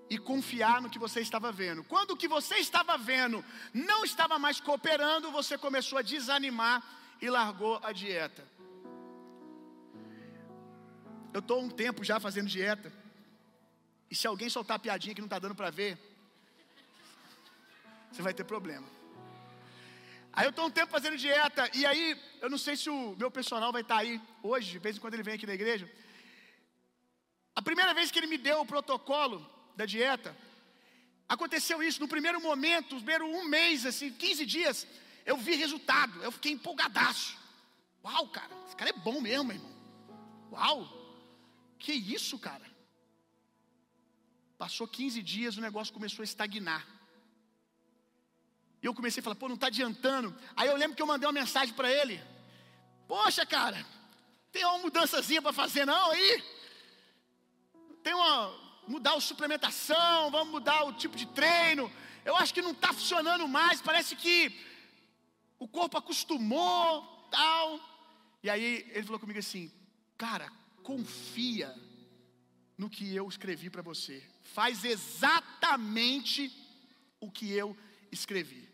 [0.09, 1.81] e confiar no que você estava vendo.
[1.85, 3.37] Quando o que você estava vendo
[3.73, 6.83] não estava mais cooperando, você começou a desanimar
[7.21, 8.45] e largou a dieta.
[11.33, 12.91] Eu estou um tempo já fazendo dieta.
[14.09, 15.97] E se alguém soltar piadinha que não está dando para ver,
[18.11, 18.87] você vai ter problema.
[20.33, 23.29] Aí eu estou um tempo fazendo dieta, e aí, eu não sei se o meu
[23.29, 25.91] personal vai estar tá aí hoje, de vez em quando ele vem aqui na igreja.
[27.55, 30.35] A primeira vez que ele me deu o protocolo, da dieta.
[31.27, 34.87] Aconteceu isso no primeiro momento, no primeiro um mês, assim, 15 dias,
[35.25, 37.37] eu vi resultado, eu fiquei empolgadaço.
[38.03, 39.71] Uau, cara, esse cara é bom mesmo, irmão.
[40.51, 40.79] Uau,
[41.79, 42.69] que isso, cara.
[44.57, 46.85] Passou 15 dias, o negócio começou a estagnar.
[48.81, 50.35] E eu comecei a falar, pô, não está adiantando.
[50.55, 52.21] Aí eu lembro que eu mandei uma mensagem para ele.
[53.07, 53.85] Poxa, cara,
[54.51, 56.43] tem uma mudançazinha para fazer não aí?
[58.03, 58.53] Tem uma,
[58.87, 61.91] mudar a suplementação, vamos mudar o tipo de treino.
[62.25, 64.51] Eu acho que não está funcionando mais, parece que
[65.59, 67.79] o corpo acostumou, tal.
[68.41, 69.71] E aí ele falou comigo assim:
[70.17, 70.51] Cara,
[70.83, 71.75] confia
[72.77, 74.23] no que eu escrevi para você.
[74.41, 76.51] Faz exatamente
[77.19, 77.77] o que eu
[78.11, 78.70] escrevi.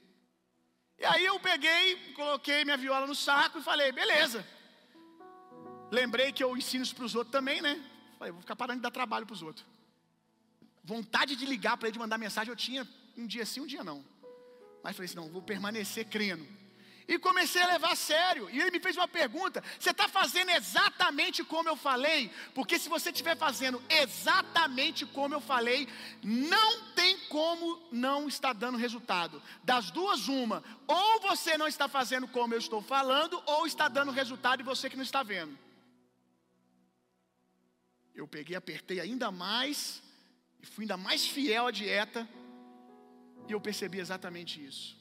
[1.00, 4.46] E aí eu peguei, coloquei minha viola no saco e falei: Beleza.
[5.92, 7.82] Lembrei que eu ensino isso para os outros também, né?
[8.18, 9.66] Falei: Vou ficar parando de dar trabalho para os outros.
[10.84, 13.84] Vontade de ligar para ele, de mandar mensagem, eu tinha um dia sim, um dia
[13.84, 14.04] não.
[14.84, 16.48] Mas falei assim: não, vou permanecer crendo.
[17.08, 18.50] E comecei a levar a sério.
[18.50, 22.30] E ele me fez uma pergunta: você está fazendo exatamente como eu falei?
[22.54, 25.88] Porque se você estiver fazendo exatamente como eu falei,
[26.22, 29.42] não tem como não estar dando resultado.
[29.64, 34.12] Das duas, uma: ou você não está fazendo como eu estou falando, ou está dando
[34.12, 35.58] resultado e você que não está vendo.
[38.14, 40.02] Eu peguei, apertei ainda mais
[40.62, 42.28] e fui ainda mais fiel à dieta,
[43.48, 44.97] e eu percebi exatamente isso.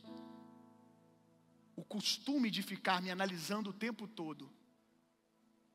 [1.77, 4.51] O costume de ficar me analisando o tempo todo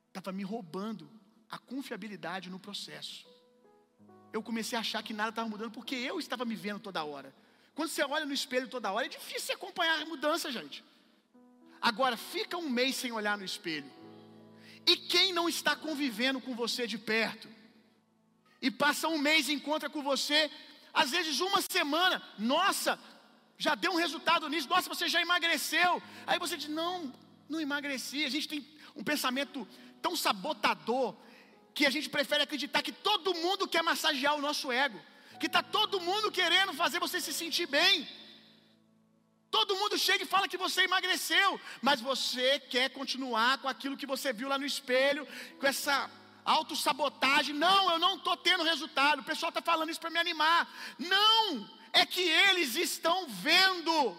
[0.08, 1.10] estava me roubando
[1.50, 3.26] a confiabilidade no processo.
[4.34, 7.34] Eu comecei a achar que nada estava mudando porque eu estava me vendo toda hora.
[7.76, 10.84] Quando você olha no espelho toda hora, é difícil acompanhar a mudança, gente.
[11.82, 13.92] Agora, fica um mês sem olhar no espelho.
[14.86, 17.48] E quem não está convivendo com você de perto?
[18.62, 20.50] E passa um mês e encontra com você,
[20.94, 23.00] às vezes uma semana, nossa,
[23.66, 25.92] já deu um resultado nisso, nossa, você já emagreceu.
[26.26, 27.14] Aí você diz: não,
[27.48, 28.26] não emagreci.
[28.26, 28.62] A gente tem
[28.96, 29.68] um pensamento
[30.02, 31.16] tão sabotador
[31.76, 35.00] que a gente prefere acreditar que todo mundo quer massagear o nosso ego,
[35.40, 38.08] que está todo mundo querendo fazer você se sentir bem.
[39.58, 41.50] Todo mundo chega e fala que você emagreceu,
[41.84, 45.28] mas você quer continuar com aquilo que você viu lá no espelho,
[45.60, 46.10] com essa
[46.44, 47.54] autossabotagem.
[47.54, 49.20] Não, eu não estou tendo resultado.
[49.20, 50.68] O pessoal está falando isso para me animar.
[50.98, 54.18] Não, é que eles estão vendo.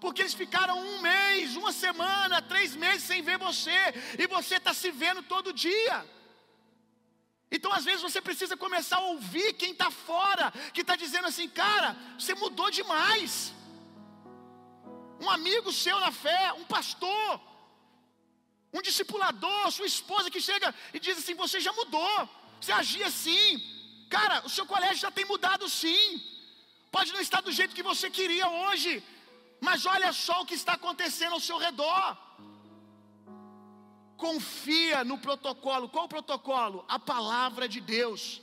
[0.00, 3.78] Porque eles ficaram um mês, uma semana, três meses sem ver você,
[4.18, 6.06] e você está se vendo todo dia.
[7.50, 11.48] Então, às vezes, você precisa começar a ouvir quem está fora, que está dizendo assim,
[11.48, 13.52] cara, você mudou demais.
[15.20, 17.40] Um amigo seu na fé, um pastor,
[18.72, 22.28] um discipulador, sua esposa que chega e diz assim: você já mudou,
[22.60, 23.46] você agia assim.
[24.08, 26.37] Cara, o seu colégio já tem mudado sim.
[26.90, 29.02] Pode não estar do jeito que você queria hoje,
[29.60, 32.16] mas olha só o que está acontecendo ao seu redor
[34.18, 35.88] confia no protocolo.
[35.88, 36.84] Qual o protocolo?
[36.88, 38.42] A palavra de Deus.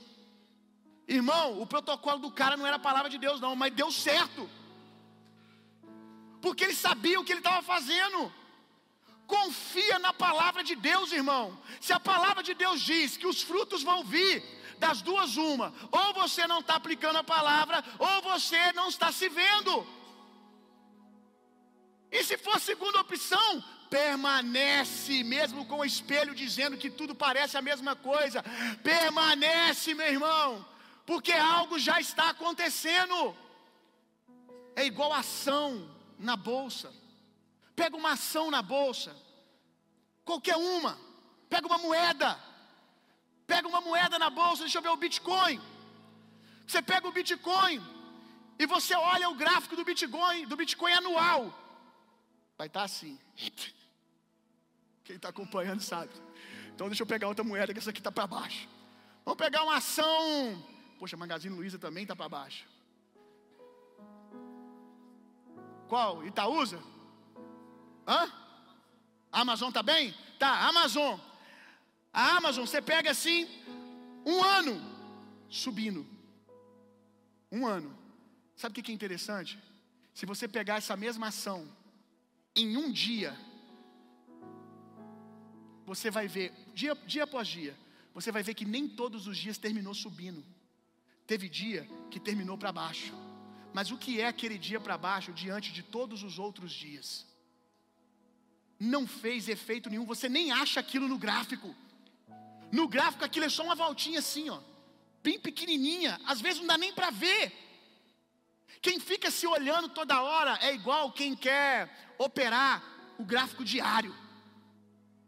[1.06, 4.50] Irmão, o protocolo do cara não era a palavra de Deus, não, mas deu certo.
[6.40, 8.32] Porque ele sabia o que ele estava fazendo.
[9.26, 11.56] Confia na palavra de Deus, irmão.
[11.80, 14.42] Se a palavra de Deus diz que os frutos vão vir,
[14.78, 19.28] das duas, uma: ou você não está aplicando a palavra, ou você não está se
[19.28, 19.86] vendo.
[22.10, 27.62] E se for segunda opção, permanece, mesmo com o espelho dizendo que tudo parece a
[27.62, 28.42] mesma coisa,
[28.82, 30.66] permanece, meu irmão,
[31.04, 33.36] porque algo já está acontecendo.
[34.74, 36.92] É igual ação na bolsa.
[37.74, 39.14] Pega uma ação na bolsa,
[40.24, 40.98] qualquer uma,
[41.48, 42.38] pega uma moeda,
[43.46, 45.60] pega uma moeda na bolsa, deixa eu ver o Bitcoin.
[46.66, 47.80] Você pega o Bitcoin
[48.58, 51.52] e você olha o gráfico do Bitcoin, do Bitcoin anual.
[52.58, 53.18] Vai estar assim.
[55.04, 56.10] Quem está acompanhando sabe.
[56.74, 58.68] Então deixa eu pegar outra moeda que essa aqui está para baixo.
[59.24, 60.62] Vamos pegar uma ação.
[60.98, 62.66] Poxa, Magazine Luiza também está para baixo.
[65.88, 66.26] Qual?
[66.26, 66.82] Itaúsa?
[68.06, 68.32] Hã?
[69.30, 70.14] Amazon está bem?
[70.38, 71.18] Tá, Amazon.
[72.16, 73.46] A Amazon, você pega assim,
[74.24, 74.74] um ano
[75.50, 76.06] subindo.
[77.52, 77.94] Um ano.
[78.56, 79.58] Sabe o que é interessante?
[80.14, 81.68] Se você pegar essa mesma ação
[82.62, 83.36] em um dia,
[85.84, 87.76] você vai ver, dia, dia após dia,
[88.14, 90.42] você vai ver que nem todos os dias terminou subindo.
[91.26, 93.12] Teve dia que terminou para baixo.
[93.74, 97.26] Mas o que é aquele dia para baixo diante de todos os outros dias?
[98.80, 101.76] Não fez efeito nenhum, você nem acha aquilo no gráfico.
[102.72, 104.60] No gráfico aquilo é só uma voltinha assim, ó,
[105.22, 107.52] bem pequenininha, às vezes não dá nem para ver.
[108.80, 112.82] Quem fica se olhando toda hora é igual quem quer operar
[113.18, 114.14] o gráfico diário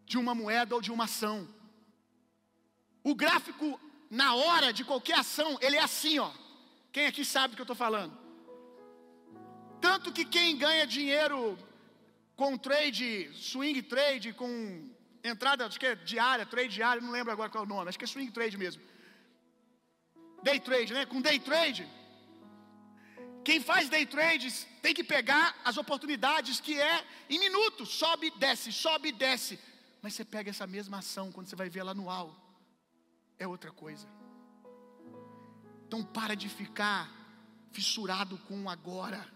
[0.04, 1.48] de uma moeda ou de uma ação.
[3.02, 6.30] O gráfico na hora de qualquer ação, ele é assim, ó.
[6.92, 8.16] Quem aqui sabe do que eu estou falando?
[9.80, 11.58] Tanto que quem ganha dinheiro
[12.34, 14.88] com trade, swing trade, com
[15.28, 17.98] entrada, acho que é diária, trade diário, não lembro agora qual é o nome, acho
[17.98, 18.82] que é swing trade mesmo.
[20.42, 21.06] Day trade, né?
[21.06, 21.88] Com day trade.
[23.44, 28.72] Quem faz day trades tem que pegar as oportunidades que é em minutos, sobe, desce,
[28.72, 29.58] sobe, desce.
[30.02, 32.36] Mas você pega essa mesma ação, quando você vai ver ela anual,
[33.38, 34.06] é outra coisa.
[35.86, 37.10] Então para de ficar
[37.72, 39.26] fissurado com o agora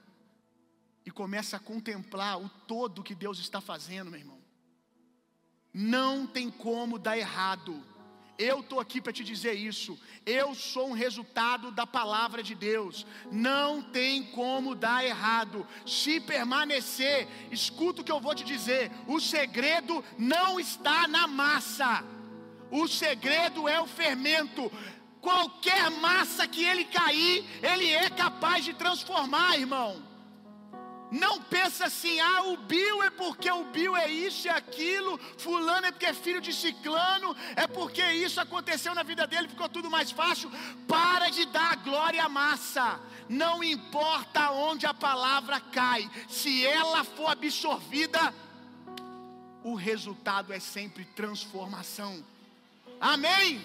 [1.04, 4.41] e começa a contemplar o todo que Deus está fazendo, meu irmão.
[5.72, 7.82] Não tem como dar errado.
[8.38, 9.98] Eu estou aqui para te dizer isso.
[10.26, 13.06] Eu sou um resultado da palavra de Deus.
[13.30, 15.66] Não tem como dar errado.
[15.86, 22.04] Se permanecer, escuta o que eu vou te dizer: o segredo não está na massa,
[22.70, 24.72] o segredo é o fermento.
[25.20, 30.11] Qualquer massa que ele cair, ele é capaz de transformar, irmão.
[31.12, 35.86] Não pensa assim, ah, o Bill é porque o Bill é isso e aquilo, fulano
[35.86, 39.90] é porque é filho de ciclano, é porque isso aconteceu na vida dele, ficou tudo
[39.90, 40.50] mais fácil.
[40.88, 42.98] Para de dar glória à massa.
[43.28, 48.32] Não importa onde a palavra cai, se ela for absorvida,
[49.62, 52.24] o resultado é sempre transformação.
[52.98, 53.62] Amém?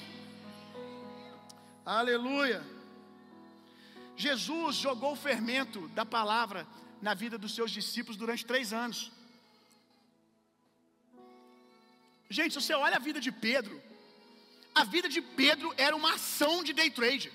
[1.85, 2.61] Aleluia.
[4.17, 6.67] Jesus jogou o fermento da palavra
[7.01, 9.11] na vida dos seus discípulos durante três anos.
[12.29, 13.81] Gente, se você olha a vida de Pedro,
[14.75, 17.31] a vida de Pedro era uma ação de day trade.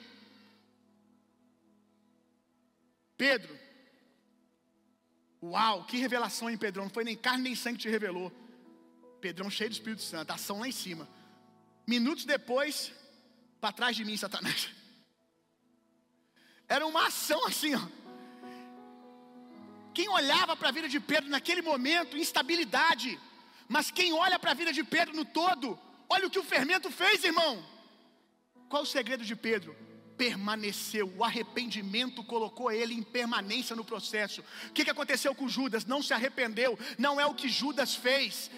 [3.17, 3.59] Pedro,
[5.43, 8.31] uau, que revelação em Pedrão, não foi nem carne nem sangue que te revelou.
[9.21, 11.09] Pedrão cheio do Espírito Santo, ação lá em cima.
[11.87, 12.93] Minutos depois,
[13.61, 14.71] para trás de mim, Satanás.
[16.69, 18.01] Era uma ação assim, ó.
[19.95, 23.18] Quem olhava para a vida de Pedro naquele momento, instabilidade.
[23.68, 25.78] Mas quem olha para a vida de Pedro no todo,
[26.09, 27.64] olha o que o fermento fez, irmão.
[28.68, 29.76] Qual o segredo de Pedro?
[30.16, 34.43] Permaneceu, o arrependimento colocou ele em permanência no processo.
[34.68, 35.84] O que, aconteceu com Judas?
[35.84, 38.51] Não se arrependeu, não é o que Judas fez,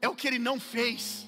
[0.00, 1.26] é o que ele não fez.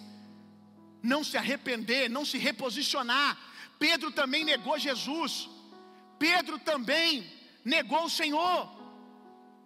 [1.02, 3.38] Não se arrepender, não se reposicionar.
[3.78, 5.48] Pedro também negou Jesus.
[6.18, 7.30] Pedro também
[7.64, 8.73] negou o Senhor.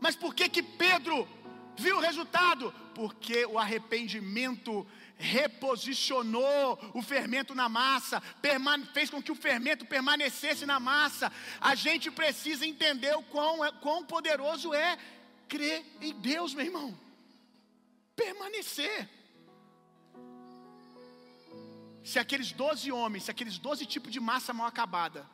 [0.00, 1.28] Mas por que que Pedro
[1.76, 2.72] viu o resultado?
[2.94, 4.86] Porque o arrependimento
[5.18, 8.22] reposicionou o fermento na massa,
[8.94, 11.32] fez com que o fermento permanecesse na massa.
[11.60, 14.96] A gente precisa entender o quão, é, quão poderoso é
[15.48, 16.98] crer em Deus, meu irmão.
[18.14, 19.08] Permanecer.
[22.04, 25.28] Se aqueles doze homens, se aqueles doze tipos de massa mal acabada,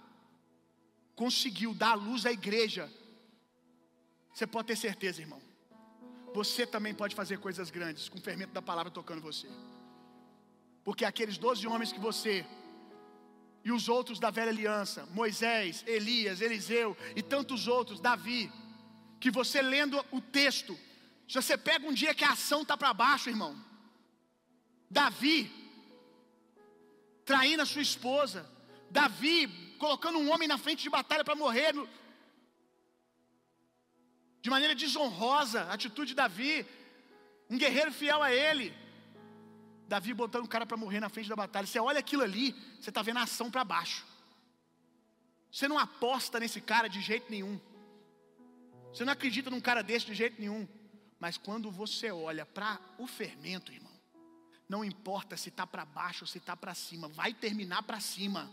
[1.15, 2.91] conseguiu dar luz à igreja,
[4.35, 5.41] você pode ter certeza, irmão.
[6.35, 9.49] Você também pode fazer coisas grandes com o fermento da palavra tocando você.
[10.83, 12.45] Porque aqueles doze homens que você
[13.65, 18.53] e os outros da velha aliança, Moisés, Elias, Eliseu e tantos outros, Davi,
[19.21, 20.77] que você lendo o texto,
[21.29, 23.57] se você pega um dia que a ação está para baixo, irmão.
[24.91, 25.51] Davi,
[27.25, 28.45] traindo a sua esposa,
[28.91, 29.47] Davi
[29.79, 31.73] colocando um homem na frente de batalha para morrer.
[34.45, 36.67] De maneira desonrosa, atitude de Davi,
[37.49, 38.77] um guerreiro fiel a ele.
[39.89, 41.67] Davi botando um cara para morrer na frente da batalha.
[41.67, 44.05] Você olha aquilo ali, você está vendo a ação para baixo.
[45.51, 47.59] Você não aposta nesse cara de jeito nenhum.
[48.93, 50.69] Você não acredita num cara desse de jeito nenhum.
[51.19, 53.99] Mas quando você olha para o fermento, irmão,
[54.69, 58.53] não importa se está para baixo ou se está para cima, vai terminar para cima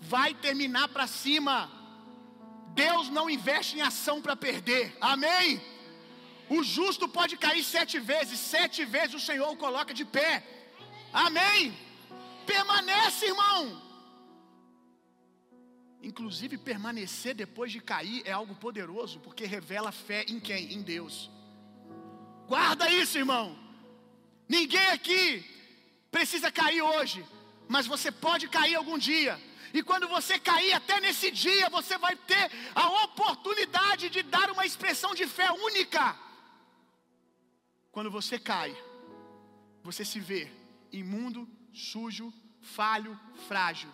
[0.00, 1.70] vai terminar para cima.
[2.74, 5.60] Deus não investe em ação para perder, amém?
[6.48, 10.44] O justo pode cair sete vezes, sete vezes o Senhor o coloca de pé,
[11.12, 11.76] amém?
[12.46, 13.80] Permanece, irmão.
[16.02, 20.72] Inclusive, permanecer depois de cair é algo poderoso, porque revela fé em quem?
[20.72, 21.30] Em Deus.
[22.48, 23.56] Guarda isso, irmão.
[24.48, 25.44] Ninguém aqui
[26.10, 27.24] precisa cair hoje,
[27.68, 29.38] mas você pode cair algum dia.
[29.72, 34.66] E quando você cair até nesse dia, você vai ter a oportunidade de dar uma
[34.66, 36.18] expressão de fé única.
[37.92, 38.76] Quando você cai,
[39.82, 40.50] você se vê
[40.92, 43.18] imundo, sujo, falho,
[43.48, 43.90] frágil.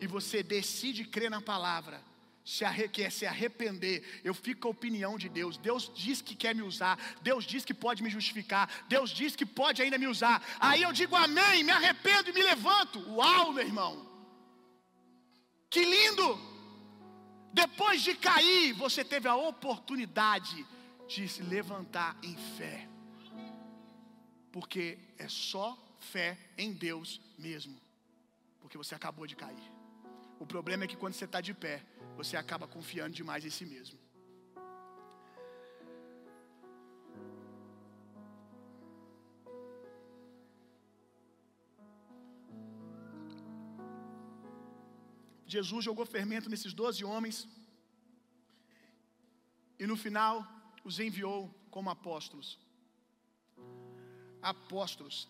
[0.00, 2.02] E você decide crer na palavra
[2.44, 5.56] se quer se arrepender, eu fico com a opinião de Deus.
[5.56, 9.46] Deus diz que quer me usar, Deus diz que pode me justificar, Deus diz que
[9.46, 10.44] pode ainda me usar.
[10.60, 13.00] Aí eu digo amém, me arrependo e me levanto.
[13.10, 14.13] Uau, meu irmão!
[15.74, 16.38] Que lindo!
[17.52, 20.64] Depois de cair, você teve a oportunidade
[21.08, 22.88] de se levantar em fé.
[24.52, 27.76] Porque é só fé em Deus mesmo.
[28.60, 29.68] Porque você acabou de cair.
[30.38, 31.82] O problema é que quando você está de pé,
[32.16, 33.98] você acaba confiando demais em si mesmo.
[45.46, 47.48] Jesus jogou fermento nesses doze homens
[49.78, 50.46] e no final
[50.84, 52.58] os enviou como apóstolos.
[54.40, 55.28] Apóstolos.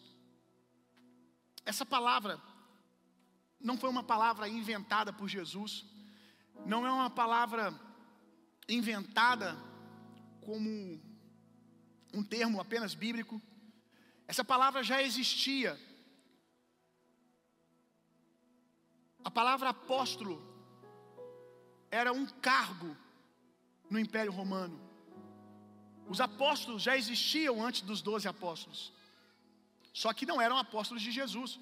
[1.64, 2.40] Essa palavra
[3.60, 5.86] não foi uma palavra inventada por Jesus,
[6.66, 7.72] não é uma palavra
[8.68, 9.56] inventada
[10.42, 11.00] como
[12.12, 13.40] um termo apenas bíblico.
[14.26, 15.78] Essa palavra já existia
[19.24, 20.40] A palavra apóstolo
[21.90, 22.94] era um cargo
[23.88, 24.78] no Império Romano.
[26.06, 28.92] Os apóstolos já existiam antes dos doze apóstolos,
[29.92, 31.58] só que não eram apóstolos de Jesus,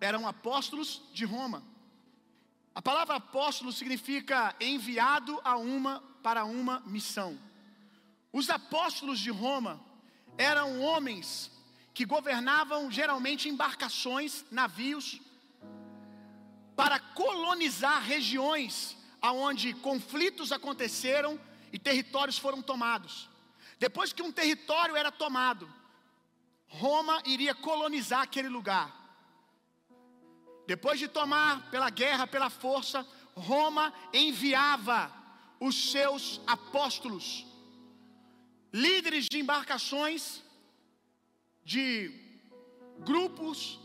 [0.00, 1.62] eram apóstolos de Roma.
[2.74, 7.38] A palavra apóstolo significa enviado a uma para uma missão.
[8.32, 9.80] Os apóstolos de Roma
[10.36, 11.50] eram homens
[11.92, 15.20] que governavam geralmente embarcações, navios,
[16.80, 21.38] para colonizar regiões aonde conflitos aconteceram
[21.70, 23.28] e territórios foram tomados.
[23.78, 25.70] Depois que um território era tomado,
[26.68, 28.88] Roma iria colonizar aquele lugar.
[30.66, 33.06] Depois de tomar pela guerra, pela força,
[33.36, 35.12] Roma enviava
[35.60, 37.44] os seus apóstolos,
[38.72, 40.42] líderes de embarcações,
[41.62, 42.10] de
[43.00, 43.78] grupos,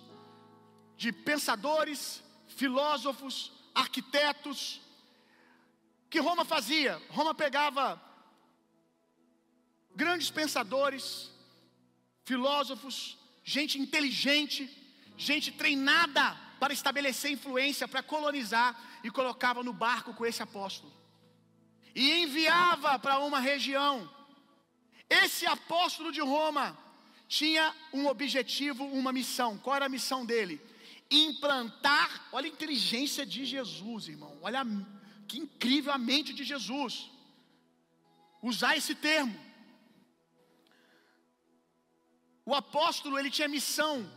[0.95, 2.23] de pensadores,
[2.55, 4.81] filósofos, arquitetos.
[6.09, 7.01] que Roma fazia?
[7.09, 8.01] Roma pegava
[9.95, 11.31] grandes pensadores,
[12.23, 14.69] filósofos, gente inteligente,
[15.17, 20.91] gente treinada para estabelecer influência, para colonizar, e colocava no barco com esse apóstolo.
[21.93, 24.09] E enviava para uma região.
[25.07, 26.75] Esse apóstolo de Roma
[27.27, 29.59] tinha um objetivo, uma missão.
[29.59, 30.59] Qual era a missão dele?
[31.09, 34.37] Implantar, olha a inteligência de Jesus, irmão.
[34.41, 34.65] Olha
[35.27, 37.09] que incrível a mente de Jesus.
[38.41, 39.39] Usar esse termo.
[42.45, 44.09] O apóstolo, ele tinha missão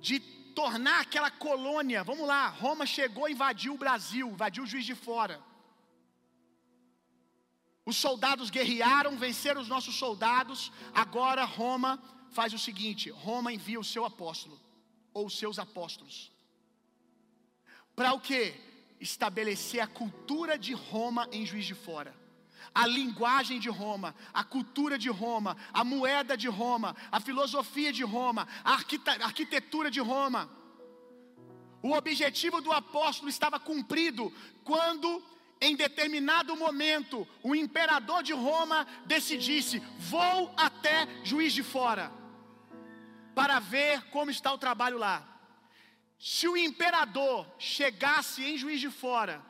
[0.00, 0.20] de
[0.54, 5.42] tornar aquela colônia, vamos lá, Roma chegou, invadiu o Brasil, invadiu o juiz de fora.
[7.84, 10.72] Os soldados guerrearam, venceram os nossos soldados.
[10.92, 14.58] Agora Roma faz o seguinte: Roma envia o seu apóstolo,
[15.18, 16.30] ou seus apóstolos.
[17.94, 18.42] Para o que?
[19.00, 22.14] Estabelecer a cultura de Roma em juiz de fora
[22.74, 28.04] a linguagem de Roma, a cultura de Roma, a moeda de Roma, a filosofia de
[28.04, 28.72] Roma, a
[29.28, 30.50] arquitetura de Roma.
[31.82, 34.30] O objetivo do apóstolo estava cumprido
[34.62, 35.22] quando,
[35.58, 42.12] em determinado momento, o imperador de Roma decidisse: vou até Juiz de Fora,
[43.36, 45.16] para ver como está o trabalho lá.
[46.18, 49.44] Se o imperador chegasse em Juiz de Fora,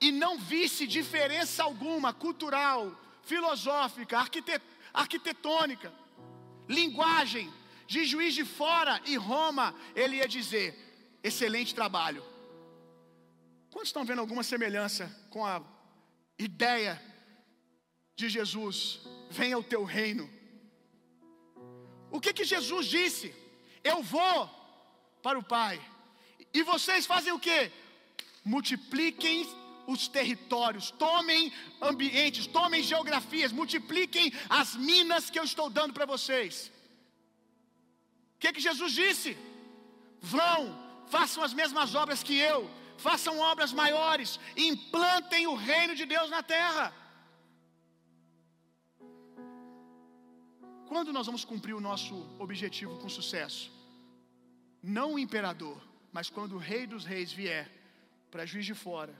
[0.00, 4.18] e não visse diferença alguma cultural, filosófica,
[4.92, 5.92] arquitetônica,
[6.68, 7.52] linguagem,
[7.86, 10.68] de juiz de fora e Roma, ele ia dizer:
[11.22, 12.24] excelente trabalho.
[13.70, 15.62] Quantos estão vendo alguma semelhança com a
[16.38, 17.00] ideia
[18.16, 19.00] de Jesus?
[19.30, 20.39] Venha o teu reino.
[22.10, 23.34] O que que Jesus disse?
[23.82, 24.50] Eu vou
[25.22, 25.80] para o Pai.
[26.52, 27.70] E vocês fazem o que?
[28.44, 29.46] Multipliquem
[29.86, 36.70] os territórios, tomem ambientes, tomem geografias, multipliquem as minas que eu estou dando para vocês.
[38.36, 39.36] O que, que Jesus disse?
[40.20, 40.60] Vão,
[41.08, 46.42] façam as mesmas obras que eu, façam obras maiores, implantem o reino de Deus na
[46.42, 46.94] terra.
[50.90, 53.70] Quando nós vamos cumprir o nosso objetivo com sucesso?
[54.82, 55.80] Não o imperador,
[56.12, 57.70] mas quando o rei dos reis vier
[58.30, 59.14] para juiz de fora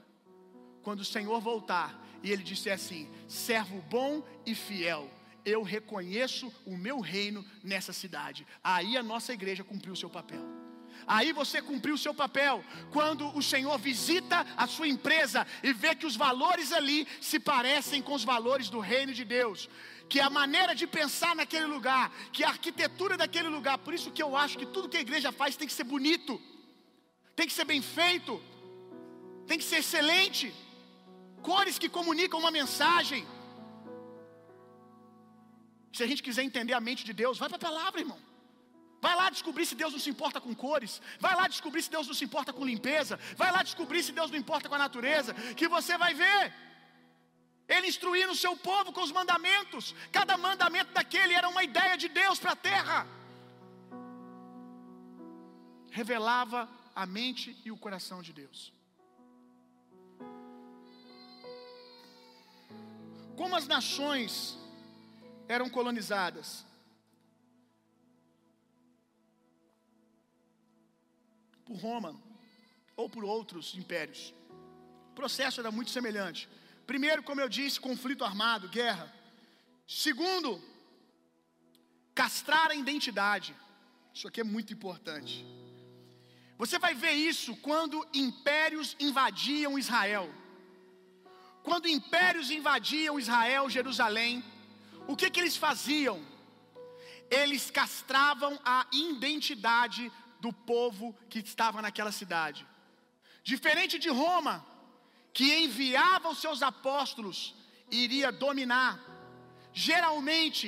[0.83, 1.89] quando o Senhor voltar
[2.23, 5.09] e ele disser assim: servo bom e fiel,
[5.45, 8.45] eu reconheço o meu reino nessa cidade.
[8.63, 10.60] Aí a nossa igreja cumpriu o seu papel.
[11.07, 15.95] Aí você cumpriu o seu papel quando o Senhor visita a sua empresa e vê
[15.95, 19.69] que os valores ali se parecem com os valores do reino de Deus.
[20.09, 24.21] Que a maneira de pensar naquele lugar, que a arquitetura daquele lugar, por isso que
[24.21, 26.41] eu acho que tudo que a igreja faz tem que ser bonito,
[27.35, 28.41] tem que ser bem feito,
[29.47, 30.53] tem que ser excelente
[31.41, 33.25] cores que comunicam uma mensagem.
[35.93, 38.30] Se a gente quiser entender a mente de Deus, vai para a palavra, irmão.
[39.05, 41.01] Vai lá descobrir se Deus não se importa com cores.
[41.19, 43.19] Vai lá descobrir se Deus não se importa com limpeza.
[43.35, 45.33] Vai lá descobrir se Deus não importa com a natureza.
[45.59, 46.53] Que você vai ver.
[47.67, 49.95] Ele instruindo o seu povo com os mandamentos.
[50.11, 53.07] Cada mandamento daquele era uma ideia de Deus para a terra.
[55.89, 58.71] Revelava a mente e o coração de Deus.
[63.35, 64.59] Como as nações
[65.47, 66.70] eram colonizadas?
[71.71, 72.21] Por Roma
[72.97, 74.33] ou por outros impérios.
[75.11, 76.49] O processo era muito semelhante.
[76.85, 79.09] Primeiro, como eu disse, conflito armado, guerra.
[79.87, 80.61] Segundo,
[82.13, 83.55] castrar a identidade.
[84.13, 85.45] Isso aqui é muito importante.
[86.57, 90.29] Você vai ver isso quando impérios invadiam Israel.
[91.63, 94.43] Quando impérios invadiam Israel, Jerusalém,
[95.07, 96.21] o que, que eles faziam?
[97.29, 100.11] Eles castravam a identidade
[100.43, 102.61] do povo que estava naquela cidade.
[103.43, 104.55] Diferente de Roma,
[105.33, 107.55] que enviava os seus apóstolos
[107.89, 108.93] iria dominar.
[109.73, 110.67] Geralmente,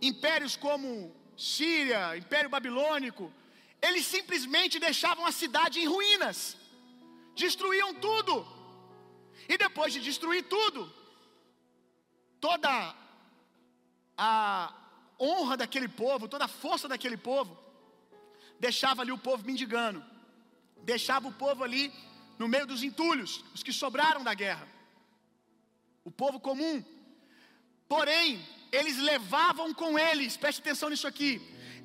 [0.00, 3.32] impérios como Síria, Império Babilônico,
[3.82, 6.56] eles simplesmente deixavam a cidade em ruínas,
[7.34, 8.34] destruíam tudo,
[9.48, 10.92] e depois de destruir tudo,
[12.40, 12.94] toda
[14.16, 14.72] a
[15.18, 17.58] honra daquele povo, toda a força daquele povo,
[18.60, 20.04] deixava ali o povo mendigando,
[20.92, 21.92] deixava o povo ali
[22.38, 24.68] no meio dos entulhos, os que sobraram da guerra,
[26.04, 26.84] o povo comum.
[27.88, 31.32] Porém, eles levavam com eles, preste atenção nisso aqui,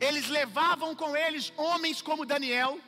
[0.07, 2.79] eles levavam com eles homens como Daniel,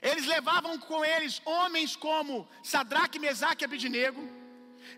[0.00, 4.22] eles levavam com eles homens como Sadraque, Mesaque e Abidinego,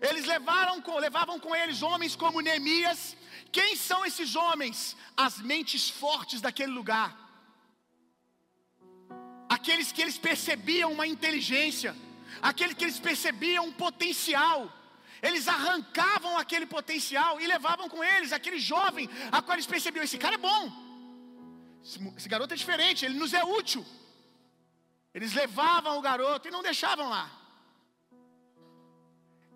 [0.01, 3.17] eles levaram com, levavam com eles homens como Neemias.
[3.51, 4.95] Quem são esses homens?
[5.17, 7.28] As mentes fortes daquele lugar
[9.59, 11.91] aqueles que eles percebiam uma inteligência,
[12.49, 14.59] aqueles que eles percebiam um potencial.
[15.27, 19.05] Eles arrancavam aquele potencial e levavam com eles aquele jovem
[19.35, 20.61] a qual eles percebiam: esse cara é bom,
[22.17, 23.83] esse garoto é diferente, ele nos é útil.
[25.17, 27.25] Eles levavam o garoto e não deixavam lá.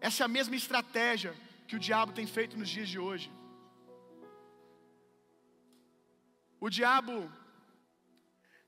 [0.08, 1.34] Essa é a mesma estratégia
[1.68, 3.28] que o diabo tem feito nos dias de hoje.
[6.66, 7.16] O diabo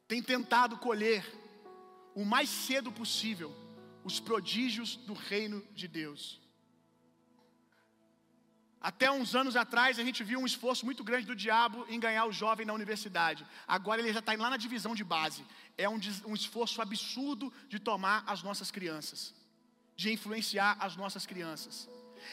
[0.07, 1.25] tem tentado colher
[2.13, 3.53] o mais cedo possível
[4.03, 6.39] os prodígios do reino de Deus.
[8.79, 12.25] Até uns anos atrás a gente viu um esforço muito grande do diabo em ganhar
[12.25, 13.43] o jovem na universidade.
[13.67, 15.43] Agora ele já está lá na divisão de base.
[15.75, 19.33] É um, um esforço absurdo de tomar as nossas crianças,
[19.95, 21.89] de influenciar as nossas crianças.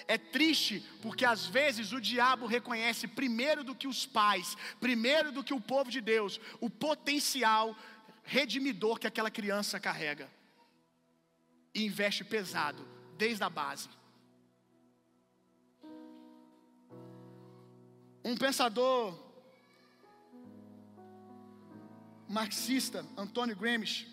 [0.06, 5.44] É triste porque às vezes o diabo reconhece primeiro do que os pais, primeiro do
[5.44, 7.76] que o povo de Deus, o potencial
[8.22, 10.30] redimidor que aquela criança carrega.
[11.74, 12.86] E investe pesado,
[13.16, 13.88] desde a base.
[18.24, 19.18] Um pensador
[22.28, 24.06] marxista, Antônio Gramsci,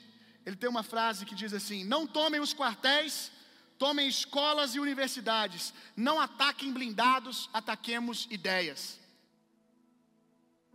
[0.46, 3.32] ele tem uma frase que diz assim: Não tomem os quartéis
[3.80, 9.00] tomem escolas e universidades, não ataquem blindados, ataquemos ideias.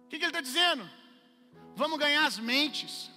[0.04, 0.88] O que, que ele está dizendo?
[1.76, 3.10] Vamos ganhar as mentes,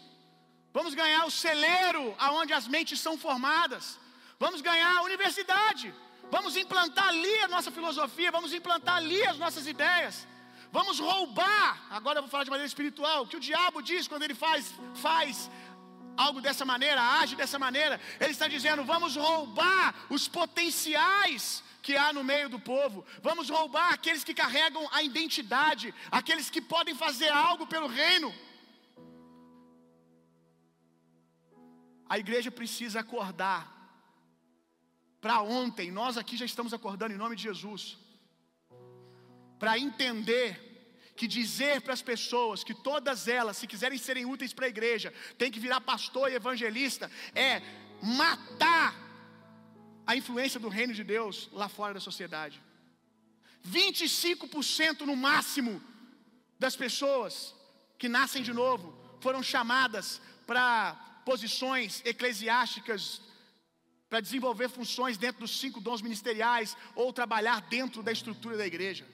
[0.74, 3.98] vamos ganhar o celeiro aonde as mentes são formadas,
[4.38, 5.94] vamos ganhar a universidade,
[6.30, 10.28] vamos implantar ali a nossa filosofia, vamos implantar ali as nossas ideias.
[10.70, 14.24] Vamos roubar, agora eu vou falar de maneira espiritual, o que o diabo diz quando
[14.24, 15.50] ele faz, faz
[16.18, 18.02] algo dessa maneira, age dessa maneira.
[18.20, 23.94] Ele está dizendo: vamos roubar os potenciais que há no meio do povo, vamos roubar
[23.94, 28.34] aqueles que carregam a identidade, aqueles que podem fazer algo pelo reino.
[32.10, 33.62] A igreja precisa acordar.
[35.22, 37.98] Para ontem, nós aqui já estamos acordando em nome de Jesus.
[39.60, 40.67] Para entender
[41.18, 45.14] que dizer para as pessoas que todas elas, se quiserem serem úteis para a igreja,
[45.38, 47.62] tem que virar pastor e evangelista, é
[48.02, 48.90] matar
[50.06, 52.62] a influência do reino de Deus lá fora da sociedade.
[53.68, 55.82] 25% no máximo
[56.58, 57.54] das pessoas
[57.98, 58.86] que nascem de novo
[59.20, 60.94] foram chamadas para
[61.26, 63.22] posições eclesiásticas,
[64.10, 69.06] para desenvolver funções dentro dos cinco dons ministeriais ou trabalhar dentro da estrutura da igreja.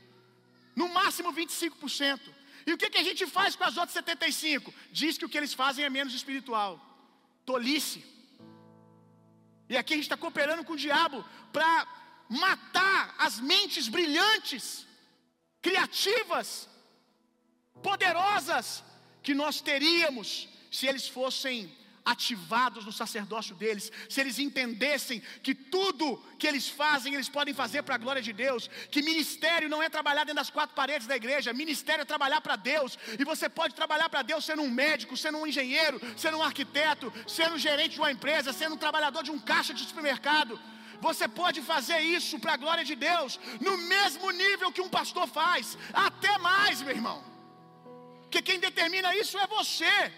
[0.76, 2.20] No máximo 25%.
[2.66, 4.74] E o que, que a gente faz com as outras 75%?
[4.92, 6.72] Diz que o que eles fazem é menos espiritual.
[7.46, 8.04] Tolice.
[9.70, 11.88] E aqui a gente está cooperando com o diabo para
[12.30, 14.86] matar as mentes brilhantes,
[15.62, 16.70] criativas,
[17.82, 18.84] poderosas
[19.22, 21.72] que nós teríamos se eles fossem
[22.06, 27.82] ativados no sacerdócio deles, se eles entendessem que tudo que eles fazem, eles podem fazer
[27.84, 31.16] para a glória de Deus, que ministério não é trabalhar dentro das quatro paredes da
[31.16, 35.16] igreja, ministério é trabalhar para Deus, e você pode trabalhar para Deus sendo um médico,
[35.16, 39.32] sendo um engenheiro, sendo um arquiteto, sendo gerente de uma empresa, sendo um trabalhador de
[39.32, 40.60] um caixa de supermercado.
[41.00, 45.28] Você pode fazer isso para a glória de Deus, no mesmo nível que um pastor
[45.28, 47.24] faz, até mais, meu irmão.
[48.24, 50.12] Porque quem determina isso é você.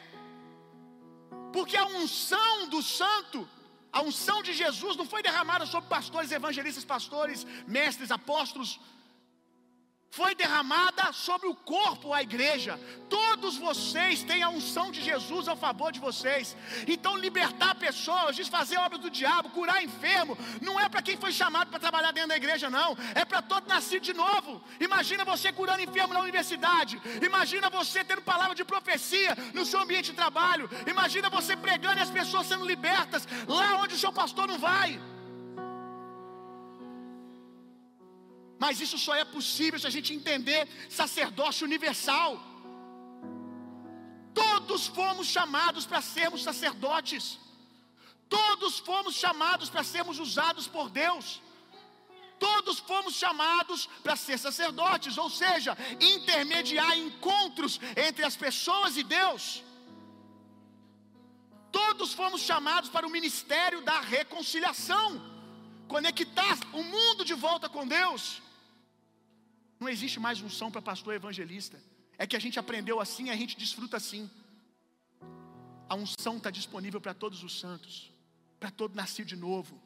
[1.55, 3.47] Porque a unção do santo,
[3.97, 8.71] a unção de Jesus não foi derramada sobre pastores, evangelistas, pastores, mestres, apóstolos,
[10.15, 12.79] foi derramada sobre o corpo, a igreja.
[13.09, 16.55] Todos vocês têm a unção de Jesus ao favor de vocês.
[16.87, 21.69] Então, libertar pessoas, desfazer obras do diabo, curar enfermo, não é para quem foi chamado
[21.69, 22.97] para trabalhar dentro da igreja, não.
[23.13, 24.63] É para todo nascido de novo.
[24.79, 27.01] Imagina você curando enfermo na universidade.
[27.21, 30.69] Imagina você tendo palavra de profecia no seu ambiente de trabalho.
[30.87, 34.97] Imagina você pregando e as pessoas sendo libertas lá onde o seu pastor não vai.
[38.65, 40.61] Mas isso só é possível se a gente entender
[40.99, 42.29] sacerdócio universal.
[44.43, 47.25] Todos fomos chamados para sermos sacerdotes.
[48.37, 51.27] Todos fomos chamados para sermos usados por Deus.
[52.45, 55.77] Todos fomos chamados para ser sacerdotes, ou seja,
[56.15, 59.43] intermediar encontros entre as pessoas e Deus.
[61.79, 65.07] Todos fomos chamados para o ministério da reconciliação,
[65.95, 68.23] conectar o mundo de volta com Deus.
[69.85, 71.79] Não existe mais unção para pastor evangelista.
[72.17, 74.23] É que a gente aprendeu assim, a gente desfruta assim.
[75.87, 78.11] A unção está disponível para todos os santos,
[78.59, 79.79] para todo nascido de novo.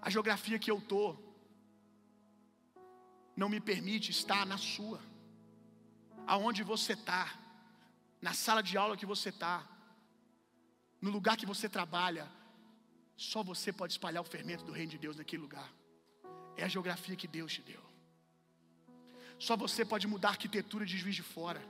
[0.00, 1.10] A geografia que eu estou
[3.36, 4.98] não me permite estar na sua,
[6.26, 7.24] aonde você está,
[8.22, 9.68] na sala de aula que você está,
[10.98, 12.26] no lugar que você trabalha.
[13.18, 15.70] Só você pode espalhar o fermento do reino de Deus naquele lugar.
[16.56, 17.82] É a geografia que Deus te deu.
[19.38, 21.62] Só você pode mudar a arquitetura de juiz de fora,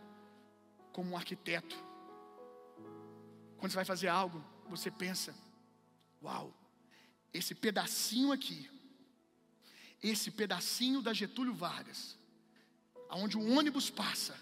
[0.92, 1.76] como um arquiteto.
[3.56, 5.34] Quando você vai fazer algo, você pensa:
[6.22, 6.52] Uau,
[7.32, 8.70] esse pedacinho aqui,
[10.02, 12.18] esse pedacinho da Getúlio Vargas,
[13.08, 14.38] aonde o ônibus passa,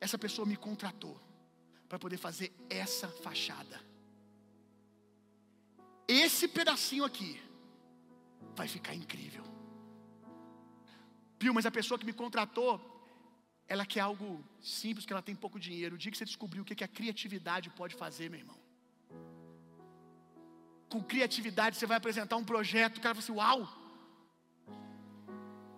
[0.00, 1.20] essa pessoa me contratou
[1.88, 3.80] para poder fazer essa fachada.
[6.06, 7.40] Esse pedacinho aqui
[8.54, 9.44] vai ficar incrível.
[11.38, 12.72] Pio, mas a pessoa que me contratou,
[13.66, 15.94] ela quer algo simples, que ela tem pouco dinheiro.
[15.94, 18.58] O dia que você descobriu o que a criatividade pode fazer, meu irmão.
[20.88, 23.60] Com criatividade você vai apresentar um projeto, o cara fala assim: Uau!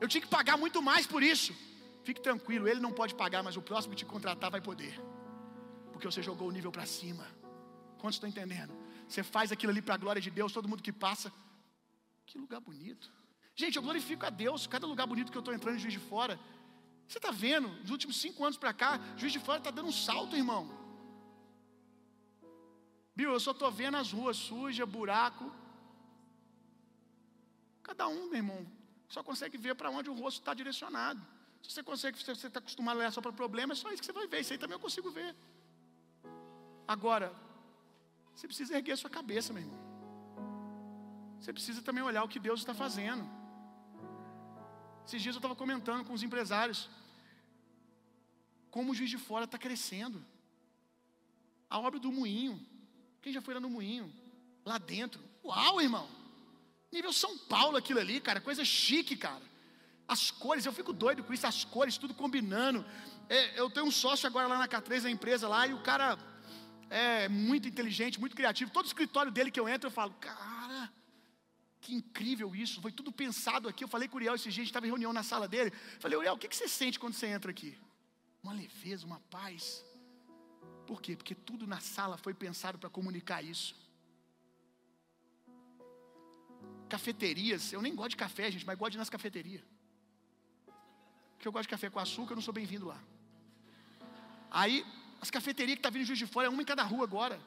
[0.01, 1.53] Eu tinha que pagar muito mais por isso.
[2.05, 4.95] Fique tranquilo, ele não pode pagar, mas o próximo que te contratar vai poder.
[5.93, 7.27] Porque você jogou o nível para cima.
[7.99, 8.73] Quantos estão entendendo?
[9.07, 11.31] Você faz aquilo ali para a glória de Deus, todo mundo que passa.
[12.25, 13.13] Que lugar bonito.
[13.55, 14.67] Gente, eu glorifico a Deus.
[14.67, 16.39] Cada lugar bonito que eu estou entrando em Juiz de Fora.
[17.07, 17.69] Você está vendo?
[17.69, 20.71] Nos últimos cinco anos para cá, Juiz de Fora está dando um salto, irmão.
[23.17, 25.53] Bill, eu só estou vendo as ruas sujas, buraco.
[27.83, 28.67] Cada um, meu irmão,
[29.09, 31.21] só consegue ver para onde o rosto está direcionado.
[31.63, 34.01] Se você consegue, se você está acostumado a olhar só para problemas, é só isso
[34.01, 34.41] que você vai ver.
[34.41, 35.35] Isso aí também eu consigo ver.
[36.87, 37.35] Agora,
[38.35, 39.79] você precisa erguer a sua cabeça, meu irmão.
[41.41, 43.40] Você precisa também olhar o que Deus está fazendo.
[45.11, 46.89] Esses dias eu estava comentando com os empresários
[48.71, 50.25] como o juiz de fora está crescendo.
[51.69, 52.65] A obra do moinho.
[53.21, 54.09] Quem já foi lá no moinho?
[54.65, 55.21] Lá dentro.
[55.45, 56.09] Uau, irmão!
[56.93, 58.41] Nível São Paulo aquilo ali, cara.
[58.41, 59.43] Coisa chique, cara.
[60.07, 62.87] As cores, eu fico doido com isso, as cores, tudo combinando.
[63.29, 66.17] É, eu tenho um sócio agora lá na K3, na empresa lá, e o cara
[66.89, 68.71] é muito inteligente, muito criativo.
[68.71, 70.50] Todo escritório dele que eu entro, eu falo, cara,
[71.81, 72.81] que incrível isso.
[72.81, 73.83] Foi tudo pensado aqui.
[73.83, 75.73] Eu falei com o Uriel esse a gente estava em reunião na sala dele.
[75.99, 77.77] Falei, Uriel, o que, você sente quando você entra aqui?
[78.43, 79.85] Uma leveza, uma paz.
[80.87, 81.17] Por quê?
[81.17, 83.75] Porque tudo na sala foi pensado para comunicar isso.
[86.89, 89.63] Cafeterias, eu nem gosto de café, gente, mas gosto de ir nas cafeterias.
[91.35, 93.01] Porque eu gosto de café com açúcar, eu não sou bem-vindo lá.
[94.51, 94.85] Aí,
[95.21, 97.41] as cafeterias que tá vindo em Juiz de Fora, é uma em cada rua agora.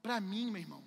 [0.00, 0.84] Para mim, meu irmão,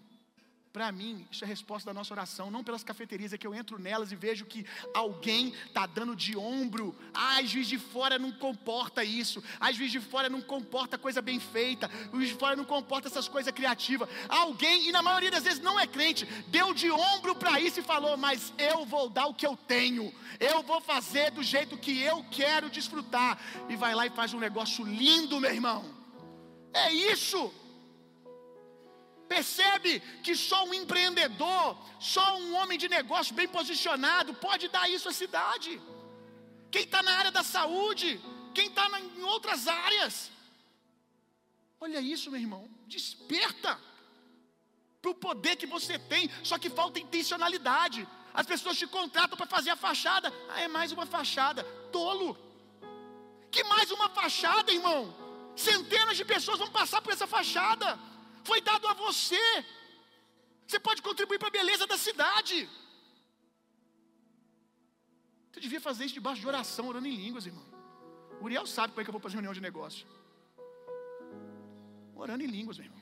[0.74, 3.78] para mim, isso é resposta da nossa oração, não pelas cafeterias, é que eu entro
[3.78, 6.95] nelas e vejo que alguém está dando de ombro.
[7.13, 9.43] Ai, juiz de fora não comporta isso.
[9.59, 11.91] Ai, juiz de fora não comporta coisa bem feita.
[12.13, 14.07] O juiz de fora não comporta essas coisas criativas.
[14.30, 17.84] Alguém, e na maioria das vezes não é crente, deu de ombro para isso e
[17.84, 20.13] falou: Mas eu vou dar o que eu tenho.
[20.39, 23.38] Eu vou fazer do jeito que eu quero desfrutar.
[23.67, 25.84] E vai lá e faz um negócio lindo, meu irmão.
[26.74, 27.53] É isso.
[29.34, 29.91] Percebe
[30.23, 31.77] que só um empreendedor,
[32.13, 35.71] só um homem de negócio bem posicionado pode dar isso à cidade.
[36.69, 38.19] Quem está na área da saúde,
[38.53, 40.29] quem está em outras áreas.
[41.79, 42.69] Olha isso, meu irmão.
[42.88, 43.79] Desperta
[45.01, 48.05] para o poder que você tem, só que falta intencionalidade.
[48.34, 50.27] As pessoas te contratam para fazer a fachada.
[50.49, 51.63] Ah, é mais uma fachada.
[51.89, 52.38] Tolo.
[53.49, 55.01] Que mais uma fachada, irmão?
[55.55, 57.97] Centenas de pessoas vão passar por essa fachada
[58.44, 59.42] foi dado a você.
[60.68, 62.70] Você pode contribuir para a beleza da cidade.
[65.52, 67.66] Você devia fazer isso debaixo de oração, orando em línguas, irmão.
[68.39, 70.08] O Uriel sabe como é que eu vou fazer reunião de negócio.
[72.16, 73.02] Orando em línguas, meu irmão.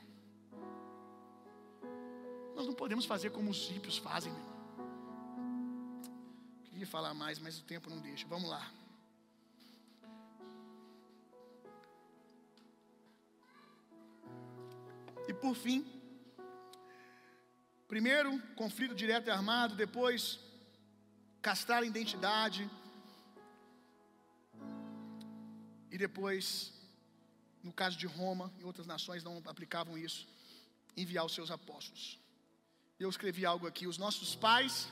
[2.56, 4.60] Nós não podemos fazer como os ímpios fazem, meu irmão.
[6.64, 8.26] Queria falar mais, mas o tempo não deixa.
[8.26, 8.70] Vamos lá.
[15.28, 15.84] E por fim,
[17.88, 20.38] primeiro, conflito direto e armado, depois,
[21.40, 22.68] castrar a identidade
[25.90, 26.72] e depois,
[27.62, 30.28] no caso de Roma e outras nações não aplicavam isso,
[30.96, 32.18] enviar os seus apóstolos.
[32.98, 34.88] Eu escrevi algo aqui: os nossos pais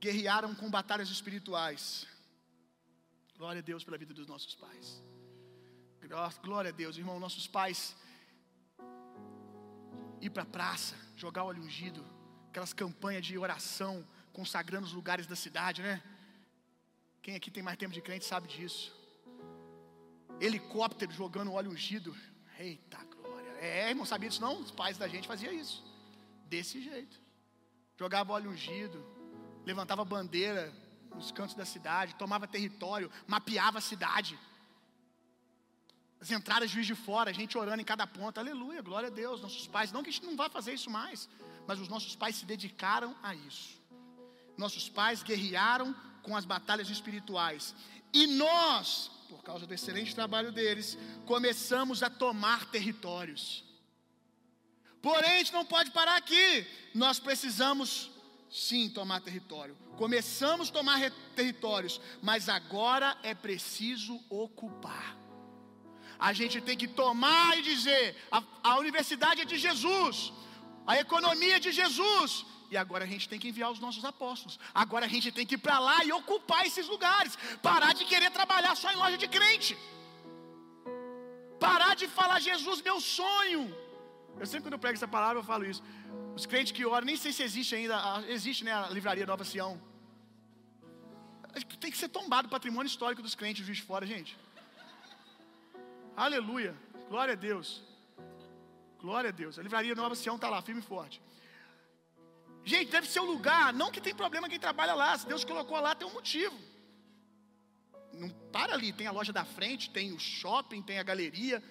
[0.00, 2.06] guerrearam com batalhas espirituais.
[3.36, 5.02] Glória a Deus pela vida dos nossos pais.
[6.42, 7.18] Glória a Deus, irmão.
[7.18, 7.96] Nossos pais
[10.22, 12.02] ir para a praça, jogar óleo ungido,
[12.48, 16.00] aquelas campanhas de oração, consagrando os lugares da cidade, né?
[17.20, 18.94] Quem aqui tem mais tempo de crente sabe disso.
[20.40, 22.16] Helicóptero jogando óleo ungido.
[22.58, 23.50] Eita glória.
[23.60, 24.60] É, irmão, sabia disso não?
[24.60, 25.84] Os pais da gente faziam isso.
[26.46, 27.20] Desse jeito.
[27.98, 29.04] Jogava óleo ungido,
[29.64, 30.72] levantava bandeira
[31.14, 34.38] nos cantos da cidade, tomava território, mapeava a cidade.
[36.22, 38.40] As entradas de juiz de fora, a gente orando em cada ponta.
[38.40, 39.42] Aleluia, glória a Deus.
[39.42, 41.28] Nossos pais, não que a gente não vá fazer isso mais,
[41.66, 43.70] mas os nossos pais se dedicaram a isso.
[44.56, 45.92] Nossos pais guerrearam
[46.22, 47.74] com as batalhas espirituais.
[48.12, 50.96] E nós, por causa do excelente trabalho deles,
[51.26, 53.64] começamos a tomar territórios.
[55.02, 56.64] Porém, a gente não pode parar aqui.
[56.94, 58.12] Nós precisamos
[58.48, 59.76] sim tomar território.
[59.96, 61.00] Começamos a tomar
[61.34, 65.20] territórios, mas agora é preciso ocupar.
[66.28, 68.04] A gente tem que tomar e dizer:
[68.36, 68.38] a,
[68.70, 70.16] a universidade é de Jesus,
[70.92, 72.32] a economia é de Jesus.
[72.72, 74.54] E agora a gente tem que enviar os nossos apóstolos.
[74.82, 77.32] Agora a gente tem que ir para lá e ocupar esses lugares.
[77.68, 79.72] Parar de querer trabalhar só em loja de crente.
[81.66, 83.62] Parar de falar, Jesus, meu sonho.
[84.40, 85.82] Eu sempre quando eu prego essa palavra eu falo isso.
[86.38, 87.96] Os crentes que oram, nem sei se existe ainda,
[88.36, 89.74] existe né, a livraria Nova Sião.
[91.82, 94.32] Tem que ser tombado o patrimônio histórico dos crentes, juiz de fora, gente.
[96.16, 96.76] Aleluia.
[97.08, 97.82] Glória a Deus.
[99.00, 99.58] Glória a Deus.
[99.58, 101.20] A livraria Nova Sião está lá, firme e forte.
[102.64, 105.80] Gente, deve ser um lugar, não que tem problema quem trabalha lá, se Deus colocou
[105.80, 106.56] lá, tem um motivo.
[108.12, 111.62] Não para ali, tem a loja da frente, tem o shopping, tem a galeria.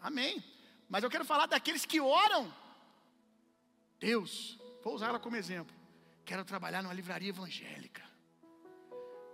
[0.00, 0.44] Amém.
[0.88, 2.52] Mas eu quero falar daqueles que oram.
[3.98, 5.74] Deus, vou usar ela como exemplo.
[6.24, 8.02] Quero trabalhar numa livraria evangélica.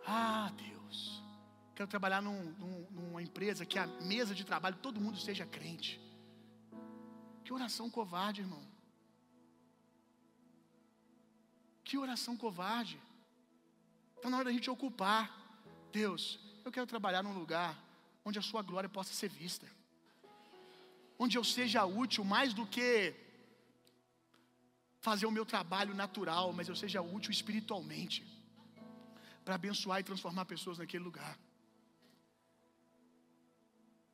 [0.07, 1.22] Ah, Deus.
[1.83, 6.01] Quero trabalhar num, num, numa empresa que a mesa de trabalho todo mundo seja crente.
[7.43, 8.63] Que oração covarde, irmão.
[11.83, 13.01] Que oração covarde.
[14.15, 15.25] Está na hora da gente ocupar.
[15.91, 17.77] Deus, eu quero trabalhar num lugar
[18.25, 19.67] onde a Sua glória possa ser vista.
[21.19, 23.13] Onde eu seja útil mais do que
[25.01, 28.25] fazer o meu trabalho natural, mas eu seja útil espiritualmente.
[29.45, 31.37] Para abençoar e transformar pessoas naquele lugar.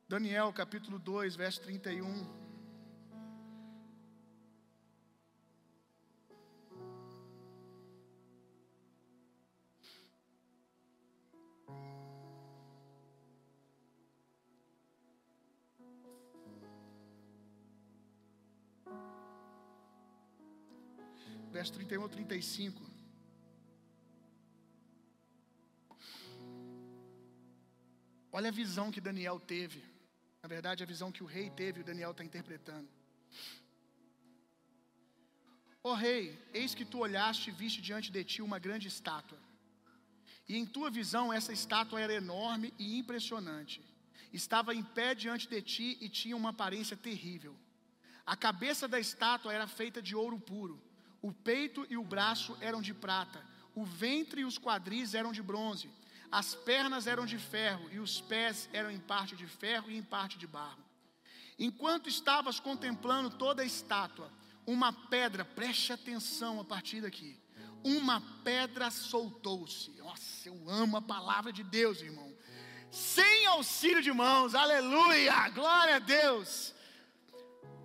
[0.09, 2.27] Daniel capítulo 2, verso 31.
[21.51, 22.81] Verso 31 ao 35.
[28.31, 29.98] Olha a visão que Daniel teve.
[30.41, 32.87] Na verdade, a visão que o rei teve, o Daniel está interpretando.
[35.83, 39.37] Ó oh, rei, eis que tu olhaste e viste diante de ti uma grande estátua.
[40.47, 43.81] E em tua visão, essa estátua era enorme e impressionante.
[44.31, 47.55] Estava em pé diante de ti e tinha uma aparência terrível.
[48.25, 50.81] A cabeça da estátua era feita de ouro puro.
[51.21, 53.43] O peito e o braço eram de prata.
[53.75, 55.89] O ventre e os quadris eram de bronze
[56.31, 60.03] as pernas eram de ferro e os pés eram em parte de ferro e em
[60.03, 60.83] parte de barro.
[61.57, 64.31] Enquanto estavas contemplando toda a estátua,
[64.65, 67.37] uma pedra, preste atenção a partir daqui.
[67.83, 69.91] Uma pedra soltou-se.
[69.91, 72.31] Nossa, eu amo a palavra de Deus, irmão.
[72.91, 76.73] Sem auxílio de mãos, aleluia, glória a Deus.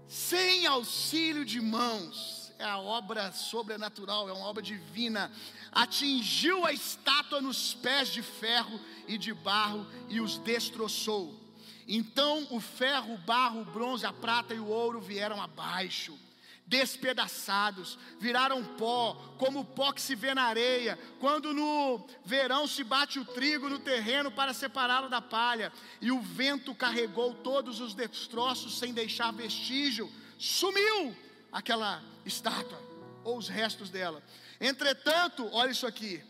[0.06, 5.30] Sem auxílio de mãos, é a obra sobrenatural, é uma obra divina
[5.74, 11.40] atingiu a estátua nos pés de ferro e de barro e os destroçou.
[11.86, 16.18] Então o ferro, o barro, o bronze, a prata e o ouro vieram abaixo,
[16.66, 22.82] despedaçados, viraram pó, como o pó que se vê na areia, quando no verão se
[22.82, 27.94] bate o trigo no terreno para separá-lo da palha, e o vento carregou todos os
[27.94, 31.14] destroços sem deixar vestígio, sumiu
[31.52, 32.80] aquela estátua,
[33.22, 34.22] ou os restos dela.
[34.64, 36.24] Entretanto, olha isso aqui: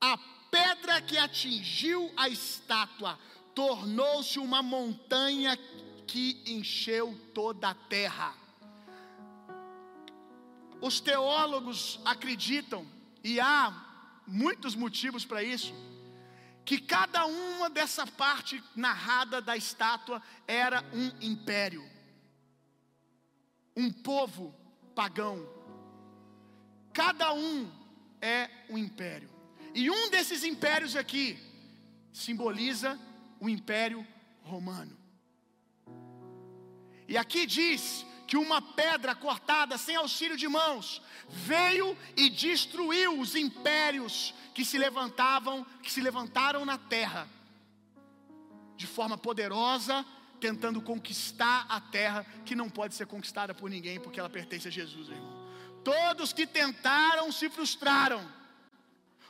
[0.00, 0.16] a
[0.48, 3.18] pedra que atingiu a estátua
[3.52, 5.58] tornou-se uma montanha
[6.06, 8.32] que encheu toda a terra.
[10.80, 12.86] Os teólogos acreditam,
[13.24, 15.74] e há muitos motivos para isso,
[16.64, 21.84] que cada uma dessa parte narrada da estátua era um império,
[23.76, 24.54] um povo
[24.94, 25.63] pagão.
[26.94, 27.70] Cada um
[28.22, 29.28] é um império.
[29.74, 31.36] E um desses impérios aqui
[32.12, 32.98] simboliza
[33.40, 34.06] o império
[34.42, 34.96] romano.
[37.08, 43.34] E aqui diz que uma pedra cortada sem auxílio de mãos veio e destruiu os
[43.34, 47.28] impérios que se levantavam, que se levantaram na terra
[48.76, 50.06] de forma poderosa,
[50.40, 54.70] tentando conquistar a terra que não pode ser conquistada por ninguém, porque ela pertence a
[54.70, 55.44] Jesus, irmão.
[55.84, 58.26] Todos que tentaram se frustraram.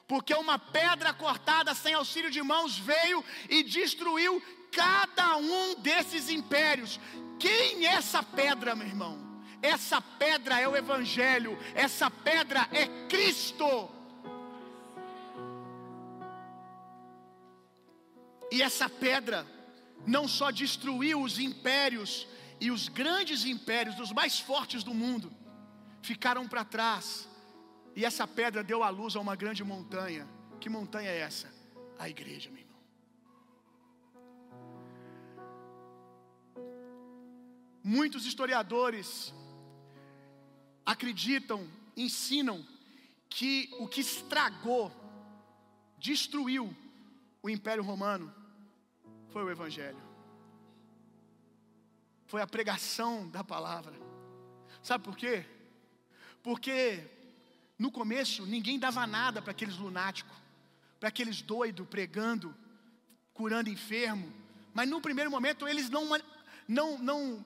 [0.07, 7.01] Porque uma pedra cortada sem auxílio de mãos veio e destruiu cada um desses impérios.
[7.39, 9.19] Quem é essa pedra, meu irmão?
[9.63, 13.91] Essa pedra é o Evangelho, essa pedra é Cristo.
[18.53, 19.47] E essa pedra
[20.07, 22.27] não só destruiu os impérios
[22.61, 25.33] e os grandes impérios, os mais fortes do mundo,
[26.05, 27.29] ficaram para trás.
[27.97, 30.29] E essa pedra deu à luz a uma grande montanha.
[30.61, 31.53] Que montanha é essa?
[31.99, 32.75] A igreja, meu irmão.
[37.83, 39.33] Muitos historiadores
[40.85, 42.65] acreditam, ensinam
[43.29, 44.93] que o que estragou,
[45.99, 46.75] destruiu
[47.43, 48.33] o Império Romano
[49.29, 50.03] foi o Evangelho,
[52.27, 53.95] foi a pregação da palavra.
[54.83, 55.45] Sabe por quê?
[56.45, 57.03] Porque
[57.78, 60.36] no começo ninguém dava nada para aqueles lunáticos,
[61.01, 62.55] para aqueles doidos pregando,
[63.32, 64.30] curando enfermo,
[64.74, 66.07] mas no primeiro momento eles não,
[66.68, 67.45] não, não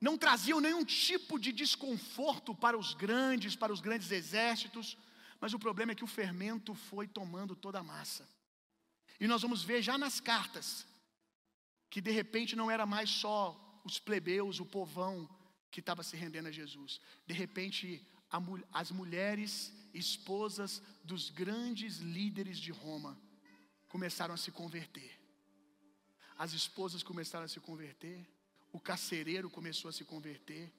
[0.00, 4.96] não traziam nenhum tipo de desconforto para os grandes, para os grandes exércitos,
[5.38, 8.26] mas o problema é que o fermento foi tomando toda a massa.
[9.20, 10.86] E nós vamos ver já nas cartas
[11.90, 15.28] que de repente não era mais só os plebeus, o povão
[15.70, 16.98] que estava se rendendo a Jesus.
[17.26, 18.02] De repente,
[18.72, 23.18] as mulheres, esposas dos grandes líderes de Roma,
[23.88, 25.18] começaram a se converter.
[26.38, 28.26] As esposas começaram a se converter
[28.72, 30.72] o carcereiro começou a se converter,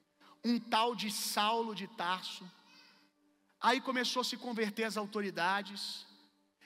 [0.44, 2.50] um tal de Saulo de Tarso,
[3.60, 6.06] aí começou a se converter as autoridades,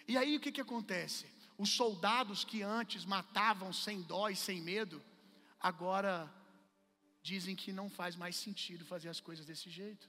[0.09, 1.27] e aí o que, que acontece?
[1.59, 5.03] Os soldados que antes matavam sem dó e sem medo,
[5.59, 6.33] agora
[7.23, 10.09] dizem que não faz mais sentido fazer as coisas desse jeito.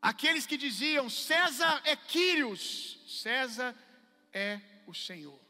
[0.00, 3.74] Aqueles que diziam César é Quírios, César
[4.32, 5.40] é o Senhor,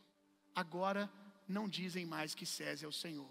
[0.55, 1.11] agora
[1.47, 3.31] não dizem mais que César é o Senhor.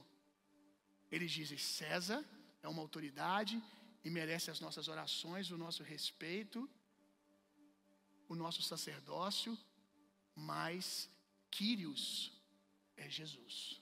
[1.12, 2.24] Eles dizem: César
[2.62, 3.62] é uma autoridade
[4.04, 6.70] e merece as nossas orações, o nosso respeito,
[8.30, 9.58] o nosso sacerdócio,
[10.36, 11.10] mas
[11.50, 12.32] Quírios
[12.96, 13.82] é Jesus.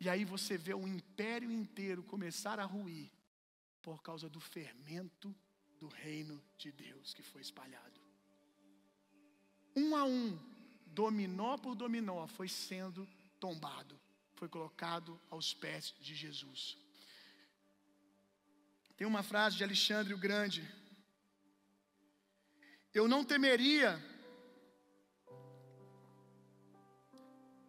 [0.00, 3.10] E aí você vê o império inteiro começar a ruir
[3.82, 5.34] por causa do fermento
[5.78, 8.00] do reino de Deus que foi espalhado.
[9.74, 10.38] Um a um,
[10.86, 13.08] dominó por dominó, foi sendo
[13.40, 14.00] tombado
[14.42, 16.76] foi colocado aos pés de Jesus.
[18.96, 20.68] Tem uma frase de Alexandre o Grande.
[22.92, 23.90] Eu não temeria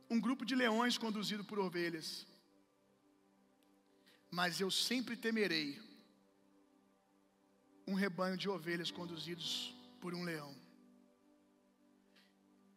[0.09, 2.26] um grupo de leões conduzido por ovelhas,
[4.32, 5.80] mas eu sempre temerei
[7.88, 10.55] um rebanho de ovelhas conduzidos por um leão.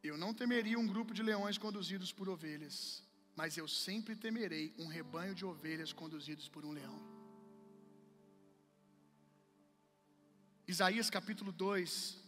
[0.03, 3.03] Eu não temeria um grupo de leões conduzidos por ovelhas,
[3.35, 6.99] mas eu sempre temerei um rebanho de ovelhas conduzidos por um leão.
[10.67, 12.19] Isaías capítulo 2,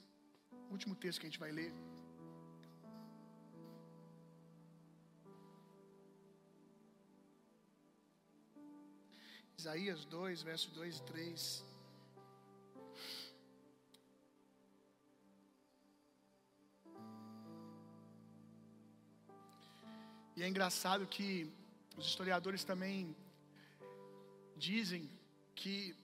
[0.70, 1.72] último texto que a gente vai ler.
[9.58, 11.67] Isaías 2, verso 2 e 3.
[20.38, 21.30] E é engraçado que
[21.96, 22.98] os historiadores também
[24.56, 25.10] dizem
[25.60, 25.96] que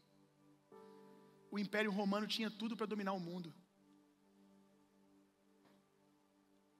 [1.52, 3.54] o Império Romano tinha tudo para dominar o mundo.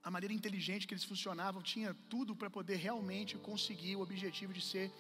[0.03, 4.61] A maneira inteligente que eles funcionavam tinha tudo para poder realmente conseguir o objetivo de
[4.61, 4.91] ser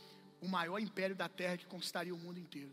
[0.40, 2.72] o maior império da terra que conquistaria o mundo inteiro.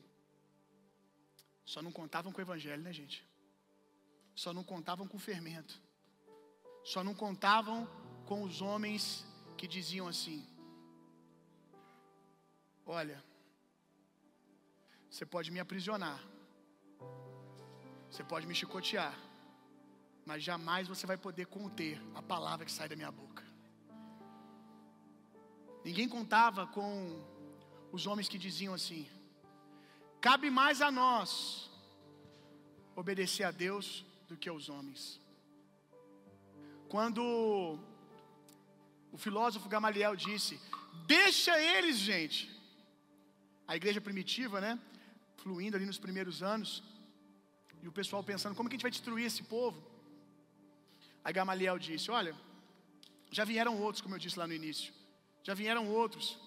[1.66, 3.28] Só não contavam com o Evangelho, né, gente?
[4.36, 5.82] Só não contavam com o fermento.
[6.84, 7.90] Só não contavam
[8.28, 9.26] com os homens
[9.62, 10.40] que diziam assim:
[12.84, 13.18] Olha,
[15.08, 16.20] você pode me aprisionar,
[18.10, 19.16] Você pode me chicotear,
[20.26, 23.44] mas jamais você vai poder conter a palavra que sai da minha boca.
[25.86, 26.90] Ninguém contava com
[27.92, 29.04] os homens que diziam assim:
[30.20, 31.70] cabe mais a nós
[32.96, 35.22] obedecer a Deus do que aos homens.
[36.90, 37.24] Quando
[39.12, 40.60] o filósofo Gamaliel disse:
[41.06, 42.50] Deixa eles, gente.
[43.68, 44.80] A igreja primitiva, né?
[45.38, 46.84] Fluindo ali nos primeiros anos.
[47.82, 49.82] E o pessoal pensando: Como que a gente vai destruir esse povo?
[51.24, 52.36] Aí Gamaliel disse: Olha,
[53.32, 54.94] já vieram outros, como eu disse lá no início.
[55.44, 56.40] Já vieram outros.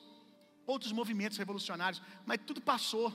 [0.66, 2.02] Outros movimentos revolucionários.
[2.24, 3.12] Mas tudo passou.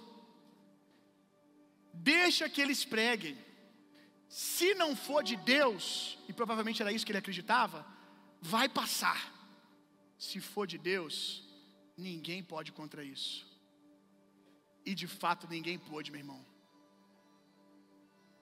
[1.93, 3.38] Deixa que eles preguem.
[4.28, 7.86] Se não for de Deus, e provavelmente era isso que ele acreditava,
[8.39, 9.39] vai passar.
[10.28, 11.18] Se for de Deus,
[11.98, 13.48] ninguém pode contra isso.
[14.86, 16.42] E de fato ninguém pôde, meu irmão.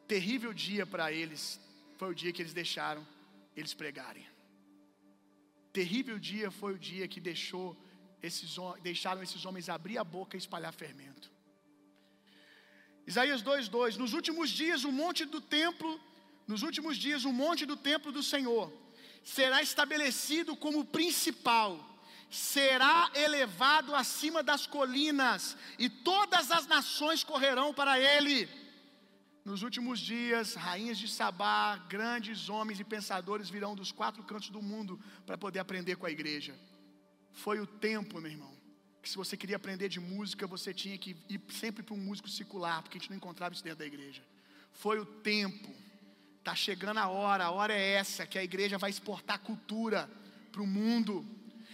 [0.07, 1.43] Terrível dia para eles
[1.99, 3.05] foi o dia que eles deixaram
[3.55, 4.25] eles pregarem.
[5.71, 7.77] Terrível dia foi o dia que deixou
[8.23, 11.31] esses, deixaram esses homens abrir a boca e espalhar fermento.
[13.05, 15.91] Isaías 2:2 Nos últimos dias o monte do templo,
[16.47, 18.67] nos últimos dias o monte do templo do Senhor
[19.23, 21.83] será estabelecido como principal,
[22.29, 28.47] será elevado acima das colinas, e todas as nações correrão para ele.
[29.45, 34.61] Nos últimos dias, rainhas de Sabá, grandes homens e pensadores virão dos quatro cantos do
[34.61, 36.53] mundo para poder aprender com a igreja.
[37.31, 38.53] Foi o tempo, meu irmão,
[39.01, 42.27] que se você queria aprender de música, você tinha que ir sempre para um músico
[42.27, 44.21] secular, porque a gente não encontrava isso dentro da igreja.
[44.73, 45.73] Foi o tempo
[46.47, 50.09] Está chegando a hora, a hora é essa, que a igreja vai exportar cultura
[50.49, 51.27] para o mundo.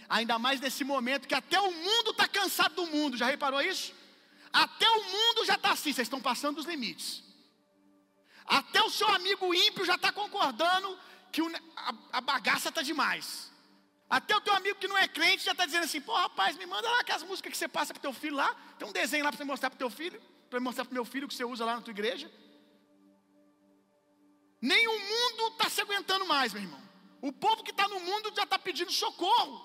[0.08, 3.16] Ainda mais nesse momento que até o mundo está cansado do mundo.
[3.16, 3.94] Já reparou isso?
[4.52, 7.22] Até o mundo já está assim, vocês estão passando dos limites.
[8.44, 10.98] Até o seu amigo ímpio já está concordando
[11.30, 11.40] que
[11.76, 13.52] a, a bagaça está demais.
[14.10, 16.66] Até o teu amigo que não é crente já está dizendo assim: pô, rapaz, me
[16.66, 18.52] manda lá aquelas músicas que você passa para teu filho lá.
[18.76, 20.20] Tem um desenho lá para você mostrar para teu filho,
[20.50, 22.28] para mostrar para meu filho que você usa lá na tua igreja.
[24.72, 26.82] Nem o mundo está se aguentando mais, meu irmão.
[27.20, 29.56] O povo que está no mundo já está pedindo socorro.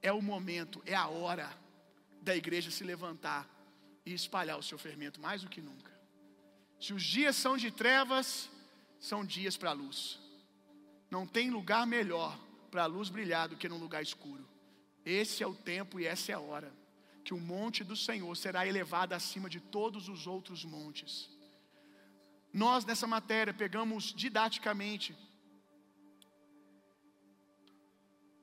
[0.00, 1.50] É o momento, é a hora
[2.22, 3.50] da igreja se levantar
[4.06, 5.92] e espalhar o seu fermento mais do que nunca.
[6.80, 8.48] Se os dias são de trevas,
[9.00, 10.20] são dias para a luz.
[11.10, 12.38] Não tem lugar melhor
[12.70, 14.48] para a luz brilhar do que num lugar escuro.
[15.04, 16.72] Esse é o tempo e essa é a hora
[17.24, 21.36] que o monte do Senhor será elevado acima de todos os outros montes.
[22.52, 25.16] Nós, nessa matéria, pegamos didaticamente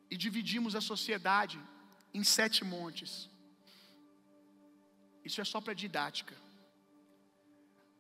[0.09, 1.59] e dividimos a sociedade
[2.13, 3.29] em sete montes.
[5.23, 6.35] Isso é só para didática.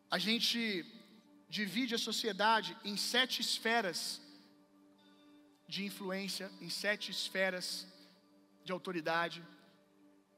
[0.09, 0.85] A gente
[1.49, 4.21] divide a sociedade em sete esferas
[5.67, 7.87] de influência, em sete esferas
[8.63, 9.43] de autoridade,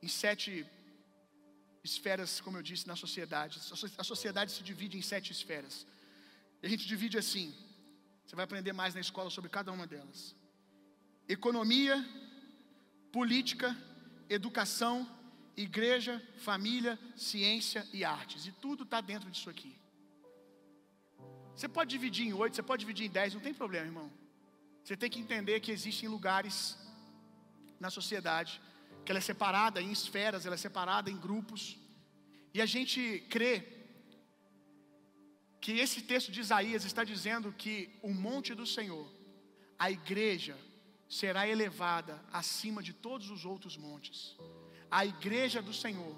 [0.01, 0.65] em sete
[1.91, 3.59] esferas, como eu disse, na sociedade.
[3.97, 5.85] A sociedade se divide em sete esferas.
[6.61, 7.47] E a gente divide assim.
[8.25, 10.35] Você vai aprender mais na escola sobre cada uma delas:
[11.27, 11.97] economia,
[13.11, 13.75] política,
[14.29, 14.95] educação,
[15.55, 18.45] igreja, família, ciência e artes.
[18.45, 19.73] E tudo está dentro disso aqui.
[21.55, 24.11] Você pode dividir em oito, você pode dividir em dez, não tem problema, irmão.
[24.83, 26.77] Você tem que entender que existem lugares
[27.79, 28.61] na sociedade
[29.07, 31.77] que ela é separada em esferas, ela é separada em grupos.
[32.53, 33.53] E a gente crê
[35.61, 39.07] que esse texto de Isaías está dizendo que o monte do Senhor,
[39.79, 40.57] a igreja,
[41.07, 44.35] será elevada acima de todos os outros montes.
[44.91, 46.17] A igreja do Senhor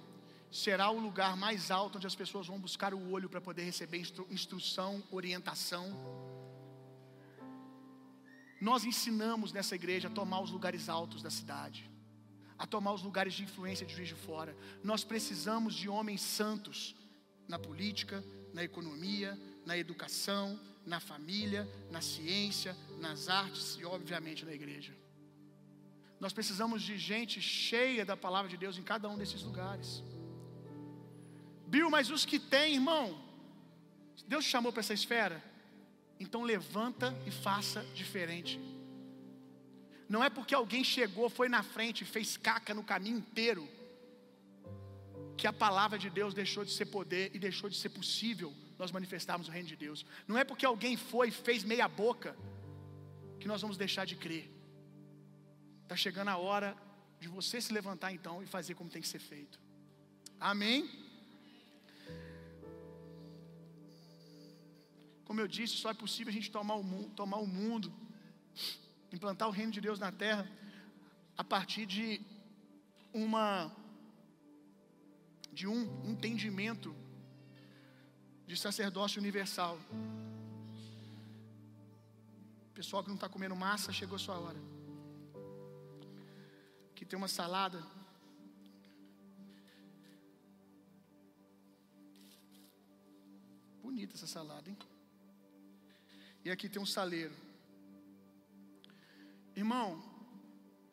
[0.51, 3.99] será o lugar mais alto onde as pessoas vão buscar o olho para poder receber
[3.99, 5.85] instru instrução, orientação.
[8.59, 11.87] Nós ensinamos nessa igreja a tomar os lugares altos da cidade
[12.59, 14.55] a tomar os lugares de influência de juiz de fora.
[14.83, 16.93] Nós precisamos de homens santos
[17.47, 18.21] na política,
[18.53, 24.93] na economia, na educação, na família, na ciência, nas artes e, obviamente, na igreja.
[26.19, 30.03] Nós precisamos de gente cheia da palavra de Deus em cada um desses lugares.
[31.65, 33.17] Bill, mas os que têm, irmão,
[34.27, 35.41] Deus te chamou para essa esfera,
[36.19, 38.59] então levanta e faça diferente.
[40.09, 43.69] Não é porque alguém chegou, foi na frente fez caca no caminho inteiro,
[45.37, 48.91] que a palavra de Deus deixou de ser poder e deixou de ser possível nós
[48.91, 50.05] manifestarmos o reino de Deus.
[50.27, 52.35] Não é porque alguém foi e fez meia boca
[53.39, 54.49] que nós vamos deixar de crer.
[55.83, 56.75] Está chegando a hora
[57.19, 59.59] de você se levantar então e fazer como tem que ser feito.
[60.39, 60.89] Amém?
[65.25, 67.93] Como eu disse, só é possível a gente tomar o, mundo, tomar o mundo,
[69.11, 70.49] implantar o reino de Deus na terra,
[71.37, 72.21] a partir de
[73.13, 73.71] uma
[75.51, 76.95] de um entendimento
[78.45, 79.77] de sacerdócio universal.
[82.73, 84.59] Pessoal que não está comendo massa, chegou a sua hora.
[86.91, 87.85] Aqui tem uma salada.
[93.81, 94.77] Bonita essa salada, hein?
[96.45, 97.35] E aqui tem um saleiro.
[99.59, 100.01] Irmão,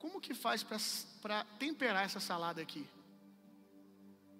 [0.02, 0.64] como que faz
[1.22, 2.84] para temperar essa salada aqui?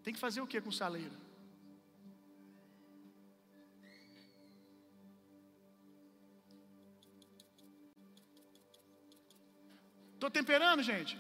[0.03, 1.17] Tem que fazer o que com saleiro?
[10.15, 11.17] Estou temperando, gente?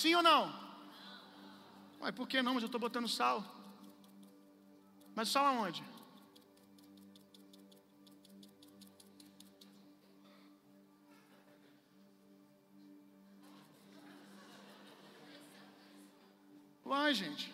[0.00, 0.42] Sim ou não?
[2.00, 2.54] Ué, por que não?
[2.54, 3.38] Mas eu estou botando sal.
[5.14, 5.84] Mas sal aonde?
[17.06, 17.44] Uai, gente.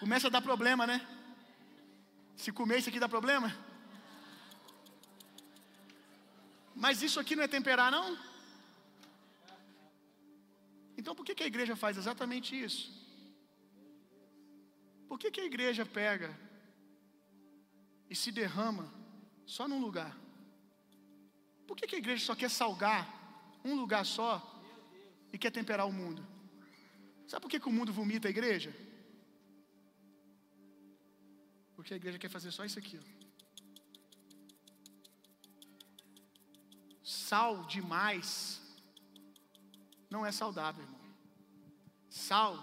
[0.00, 0.96] Começa a dar problema, né?
[2.42, 3.48] Se comer isso aqui dá problema?
[6.74, 8.06] Mas isso aqui não é temperar, não?
[10.96, 12.84] Então por que, que a igreja faz exatamente isso?
[15.10, 16.30] Por que, que a igreja pega
[18.08, 18.86] e se derrama
[19.44, 20.16] só num lugar?
[21.66, 23.02] Por que, que a igreja só quer salgar
[23.62, 24.51] um lugar só
[25.32, 26.26] e quer temperar o mundo?
[27.26, 28.74] Sabe por que, que o mundo vomita a igreja?
[31.74, 32.98] Porque a igreja quer fazer só isso aqui.
[32.98, 33.22] Ó.
[37.02, 38.60] Sal demais
[40.10, 41.00] não é saudável, irmão.
[42.10, 42.54] Sal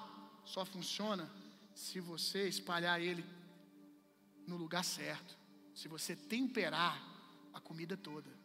[0.46, 1.30] só funciona
[1.74, 3.26] se você espalhar ele
[4.46, 5.38] no lugar certo.
[5.74, 7.02] Se você temperar
[7.54, 8.39] a comida toda.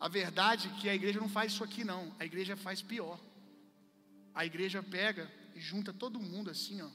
[0.00, 2.16] A verdade é que a igreja não faz isso aqui não.
[2.18, 3.20] A igreja faz pior.
[4.34, 6.88] A igreja pega e junta todo mundo assim, ó.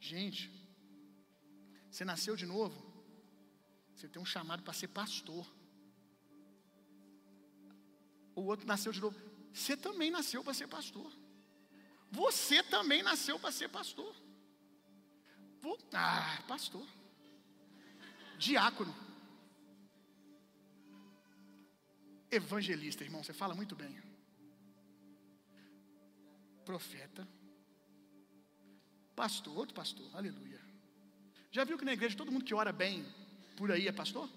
[0.00, 0.50] Gente,
[1.88, 2.76] você nasceu de novo.
[3.94, 5.46] Você tem um chamado para ser pastor.
[8.34, 9.16] O outro nasceu de novo.
[9.52, 11.12] Você também nasceu para ser pastor.
[12.10, 14.14] Você também nasceu para ser pastor.
[15.92, 16.86] Ah, pastor.
[18.38, 19.07] Diácono.
[22.30, 23.96] Evangelista, irmão, você fala muito bem.
[26.64, 27.26] Profeta.
[29.16, 30.60] Pastor, outro pastor, aleluia.
[31.50, 33.04] Já viu que na igreja todo mundo que ora bem
[33.56, 34.28] por aí é pastor?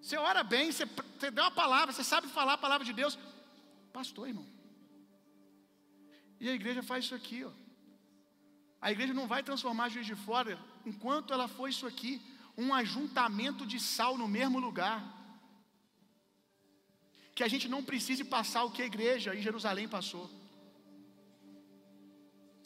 [0.00, 3.18] Você ora bem, você, você deu uma palavra, você sabe falar a palavra de Deus.
[3.92, 4.46] Pastor, irmão.
[6.40, 7.50] E a igreja faz isso aqui, ó.
[8.80, 12.22] A igreja não vai transformar Juiz de Fora enquanto ela for isso aqui,
[12.56, 15.15] um ajuntamento de sal no mesmo lugar.
[17.36, 20.26] Que a gente não precise passar o que a igreja em Jerusalém passou.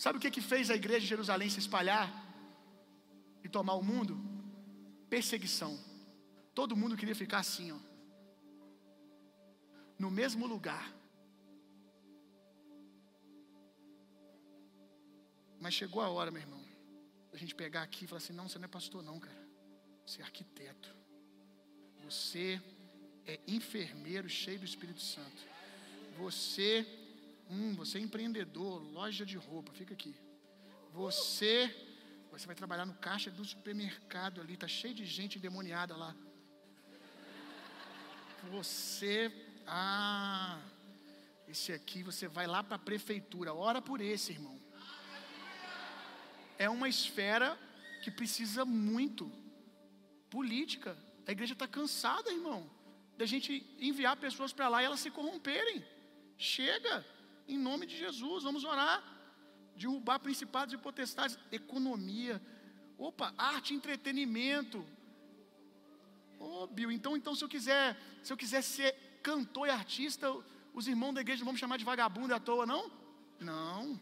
[0.03, 2.09] Sabe o que, que fez a igreja de Jerusalém se espalhar
[3.45, 4.15] e tomar o mundo?
[5.15, 5.73] Perseguição.
[6.55, 7.79] Todo mundo queria ficar assim, ó.
[9.99, 10.87] No mesmo lugar.
[15.61, 16.63] Mas chegou a hora, meu irmão,
[17.35, 19.45] a gente pegar aqui e falar assim: não, você não é pastor, não, cara.
[20.07, 20.97] Você é arquiteto.
[22.05, 22.61] Você
[23.27, 25.43] é enfermeiro cheio do Espírito Santo.
[26.17, 26.87] Você,
[27.49, 30.15] hum, você é empreendedor, loja de roupa, fica aqui.
[30.93, 31.75] Você,
[32.31, 36.15] você vai trabalhar no caixa do supermercado ali, tá cheio de gente endemoniada lá.
[38.51, 39.31] Você,
[39.67, 40.59] ah,
[41.47, 44.59] esse aqui você vai lá para a prefeitura, ora por esse, irmão.
[46.59, 47.59] É uma esfera
[48.03, 49.31] que precisa muito
[50.29, 50.97] política.
[51.27, 52.69] A igreja está cansada, irmão,
[53.21, 53.51] da gente
[53.89, 55.85] enviar pessoas para lá e elas se corromperem.
[56.53, 56.95] Chega,
[57.47, 58.99] em nome de Jesus, vamos orar.
[59.77, 62.41] Derrubar principados e potestades, economia,
[62.99, 64.79] opa, arte, entretenimento,
[66.41, 68.93] Ô, oh, Bill, então, então se eu quiser, se eu quiser ser
[69.23, 70.27] cantor e artista,
[70.73, 72.91] os irmãos da igreja vão me chamar de vagabundo à toa, não?
[73.39, 74.01] Não.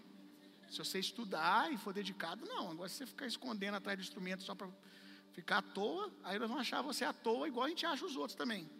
[0.70, 2.70] Se você estudar e for dedicado, não.
[2.70, 4.68] Agora, se você ficar escondendo atrás do instrumento só para
[5.32, 8.14] ficar à toa, aí eles vão achar você à toa, igual a gente acha os
[8.14, 8.70] outros também.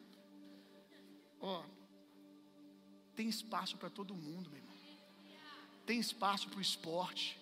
[1.40, 1.64] Ó,
[3.14, 4.76] tem espaço para todo mundo, meu irmão.
[5.84, 7.38] Tem espaço para o esporte.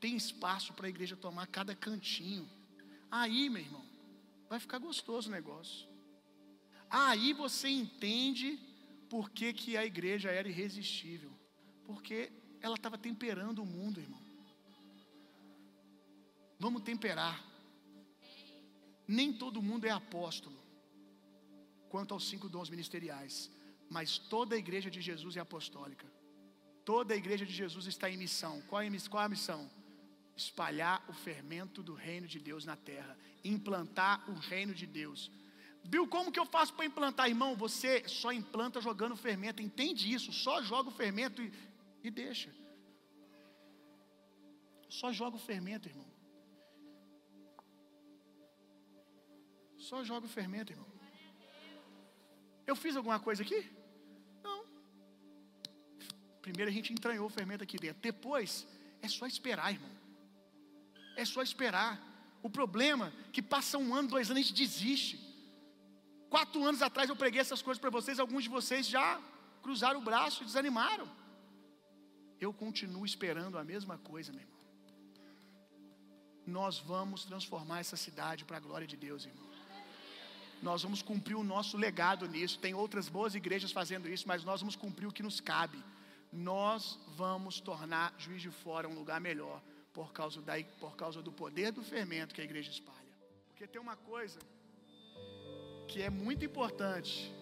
[0.00, 2.48] Tem espaço para a igreja tomar cada cantinho.
[3.10, 3.84] Aí, meu irmão,
[4.48, 5.88] vai ficar gostoso o negócio.
[6.88, 8.58] Aí você entende
[9.08, 11.30] por que, que a igreja era irresistível.
[11.84, 14.20] Porque ela estava temperando o mundo, irmão.
[16.58, 17.44] Vamos temperar.
[19.06, 20.59] Nem todo mundo é apóstolo,
[21.92, 23.50] quanto aos cinco dons ministeriais,
[23.96, 26.06] mas toda a igreja de Jesus é apostólica.
[26.84, 28.54] Toda a igreja de Jesus está em missão.
[28.68, 29.70] Qual é a missão?
[30.36, 35.30] Espalhar o fermento do reino de Deus na terra, implantar o reino de Deus.
[35.84, 37.56] Bill, como que eu faço para implantar, irmão?
[37.56, 40.32] Você só implanta jogando fermento, entende isso?
[40.32, 41.52] Só joga o fermento e,
[42.02, 42.50] e deixa.
[44.88, 46.10] Só joga o fermento, irmão.
[49.88, 50.89] Só joga o fermento, irmão.
[52.70, 53.60] Eu fiz alguma coisa aqui?
[54.44, 54.60] Não.
[56.44, 58.00] Primeiro a gente entranhou o fermento aqui dentro.
[58.10, 58.50] Depois,
[59.02, 59.90] é só esperar, irmão.
[61.16, 61.92] É só esperar.
[62.46, 65.16] O problema é que passa um ano, dois anos, a gente desiste.
[66.34, 69.20] Quatro anos atrás eu preguei essas coisas para vocês, alguns de vocês já
[69.64, 71.08] cruzaram o braço e desanimaram.
[72.40, 74.60] Eu continuo esperando a mesma coisa, meu irmão.
[76.46, 79.49] Nós vamos transformar essa cidade para a glória de Deus, irmão.
[80.62, 82.58] Nós vamos cumprir o nosso legado nisso.
[82.58, 85.82] Tem outras boas igrejas fazendo isso, mas nós vamos cumprir o que nos cabe.
[86.32, 89.62] Nós vamos tornar Juiz de Fora um lugar melhor
[89.92, 92.98] por causa, da, por causa do poder do fermento que a igreja espalha.
[93.48, 94.38] Porque tem uma coisa
[95.88, 97.32] que é muito importante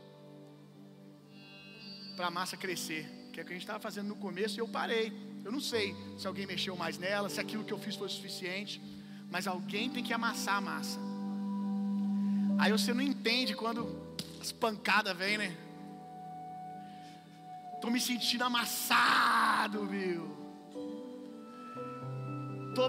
[2.16, 4.60] para a massa crescer, que é o que a gente estava fazendo no começo e
[4.60, 5.12] eu parei.
[5.44, 8.80] Eu não sei se alguém mexeu mais nela, se aquilo que eu fiz foi suficiente,
[9.30, 11.07] mas alguém tem que amassar a massa.
[12.58, 15.56] Aí você não entende quando as pancadas vêm, né?
[17.80, 20.36] Tô me sentindo amassado, viu?
[22.74, 22.88] Tô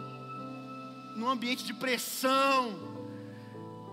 [1.16, 2.90] num ambiente de pressão.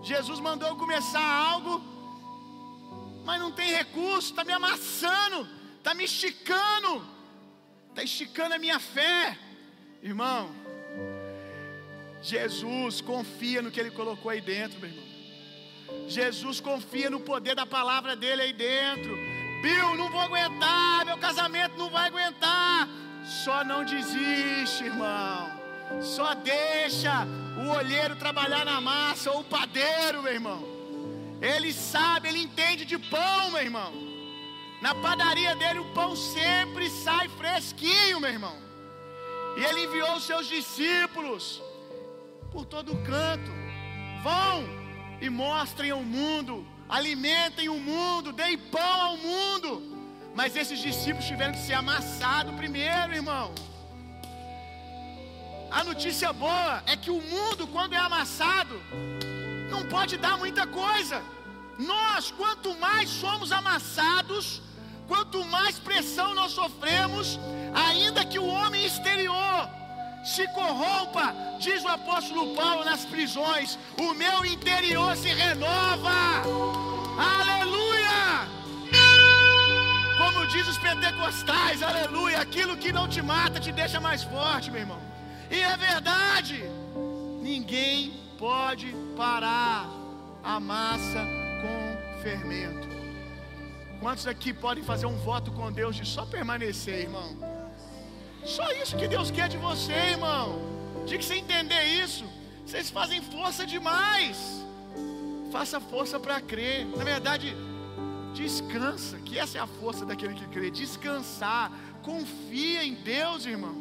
[0.02, 1.82] Jesus mandou eu começar algo,
[3.26, 5.46] mas não tem recurso, está me amassando,
[5.76, 7.04] está me esticando,
[7.90, 9.38] está esticando a minha fé,
[10.02, 10.50] irmão.
[12.22, 15.15] Jesus confia no que Ele colocou aí dentro, meu irmão.
[16.06, 19.16] Jesus confia no poder da palavra dele aí dentro.
[19.62, 22.88] Bill, não vou aguentar, meu casamento não vai aguentar.
[23.24, 25.50] Só não desiste, irmão.
[26.00, 27.26] Só deixa
[27.58, 30.62] o olheiro trabalhar na massa ou o padeiro, meu irmão.
[31.40, 33.92] Ele sabe, ele entende de pão, meu irmão.
[34.80, 38.56] Na padaria dele o pão sempre sai fresquinho, meu irmão.
[39.56, 41.62] E ele enviou os seus discípulos
[42.52, 43.50] por todo canto.
[44.22, 44.85] Vão
[45.20, 49.70] e mostrem ao mundo, alimentem o mundo, deem pão ao mundo.
[50.34, 53.54] Mas esses discípulos tiveram que ser amassados primeiro, irmão.
[55.70, 58.80] A notícia boa é que o mundo, quando é amassado,
[59.70, 61.22] não pode dar muita coisa.
[61.78, 64.62] Nós, quanto mais somos amassados,
[65.08, 67.38] quanto mais pressão nós sofremos,
[67.74, 69.68] ainda que o homem exterior
[70.26, 76.42] se corrompa, diz o apóstolo Paulo nas prisões, o meu interior se renova.
[77.16, 78.48] Aleluia!
[80.18, 84.80] Como diz os pentecostais, aleluia, aquilo que não te mata te deixa mais forte, meu
[84.80, 85.00] irmão.
[85.48, 86.64] E é verdade.
[87.40, 89.88] Ninguém pode parar
[90.42, 91.24] a massa
[91.62, 92.88] com fermento.
[94.00, 97.36] Quantos aqui podem fazer um voto com Deus de só permanecer, irmão?
[98.46, 100.60] Só isso que Deus quer de você, irmão.
[101.04, 102.24] De que você entender isso,
[102.64, 104.64] vocês fazem força demais.
[105.50, 106.86] Faça força para crer.
[106.96, 107.56] Na verdade,
[108.34, 110.70] descansa, que essa é a força daquele que crê.
[110.70, 111.72] Descansar.
[112.02, 113.74] Confia em Deus, irmão.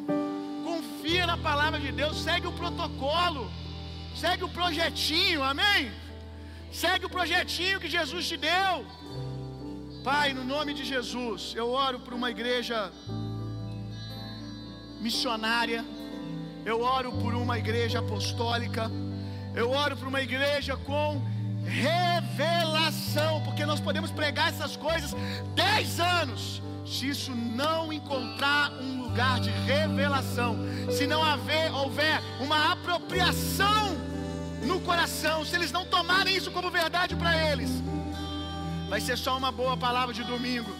[0.64, 2.20] Confia na palavra de Deus.
[2.20, 3.48] Segue o protocolo.
[4.16, 5.92] Segue o projetinho, amém?
[6.72, 8.84] Segue o projetinho que Jesus te deu.
[10.02, 12.92] Pai, no nome de Jesus, eu oro por uma igreja
[15.06, 15.84] missionária,
[16.64, 18.90] eu oro por uma igreja apostólica,
[19.54, 21.22] eu oro por uma igreja com
[21.64, 25.14] revelação, porque nós podemos pregar essas coisas
[25.54, 30.56] dez anos, se isso não encontrar um lugar de revelação,
[30.90, 33.96] se não haver, houver uma apropriação
[34.64, 37.70] no coração, se eles não tomarem isso como verdade para eles,
[38.88, 40.72] vai ser só uma boa palavra de domingo.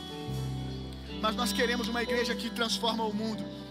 [1.23, 3.66] Mas nós queremos uma igreja que transforma o mundo.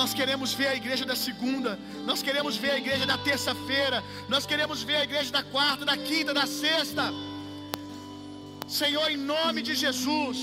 [0.00, 1.70] Nós queremos ver a igreja da segunda,
[2.08, 5.96] nós queremos ver a igreja da terça-feira, nós queremos ver a igreja da quarta, da
[6.08, 7.04] quinta, da sexta.
[8.80, 10.38] Senhor, em nome de Jesus,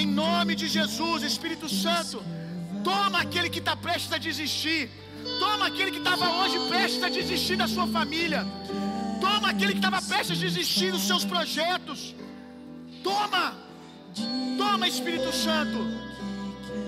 [0.00, 2.22] em nome de Jesus, Espírito Santo,
[2.84, 4.88] toma aquele que está prestes a desistir,
[5.40, 8.46] toma aquele que estava hoje prestes a desistir da sua família,
[9.20, 12.14] toma aquele que estava prestes a desistir dos seus projetos,
[13.02, 13.44] toma,
[14.56, 16.11] toma Espírito Santo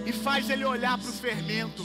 [0.07, 1.85] e faz ele olhar para o fermento.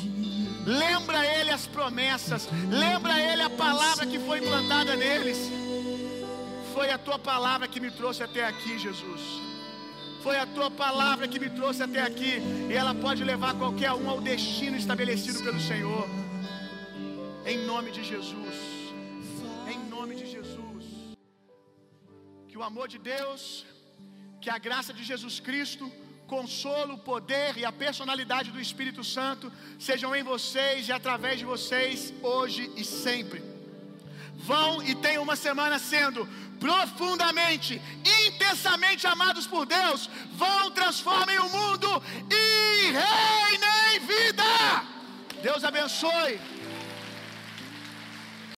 [0.65, 5.37] Lembra ele as promessas, lembra ele a palavra que foi implantada neles.
[6.73, 9.21] Foi a tua palavra que me trouxe até aqui, Jesus.
[10.21, 12.33] Foi a tua palavra que me trouxe até aqui,
[12.69, 16.07] e ela pode levar qualquer um ao destino estabelecido pelo Senhor.
[17.45, 18.57] Em nome de Jesus.
[19.71, 20.85] Em nome de Jesus.
[22.49, 23.65] Que o amor de Deus,
[24.41, 25.89] que a graça de Jesus Cristo,
[26.29, 31.45] consolo, o poder e a personalidade do Espírito Santo sejam em vocês e através de
[31.45, 33.41] vocês hoje e sempre.
[34.35, 36.27] Vão e tenham uma semana sendo
[36.59, 37.81] profundamente,
[38.27, 40.09] intensamente amados por Deus.
[40.33, 44.43] Vão, transformem o mundo e reinem vida.
[45.41, 46.39] Deus abençoe.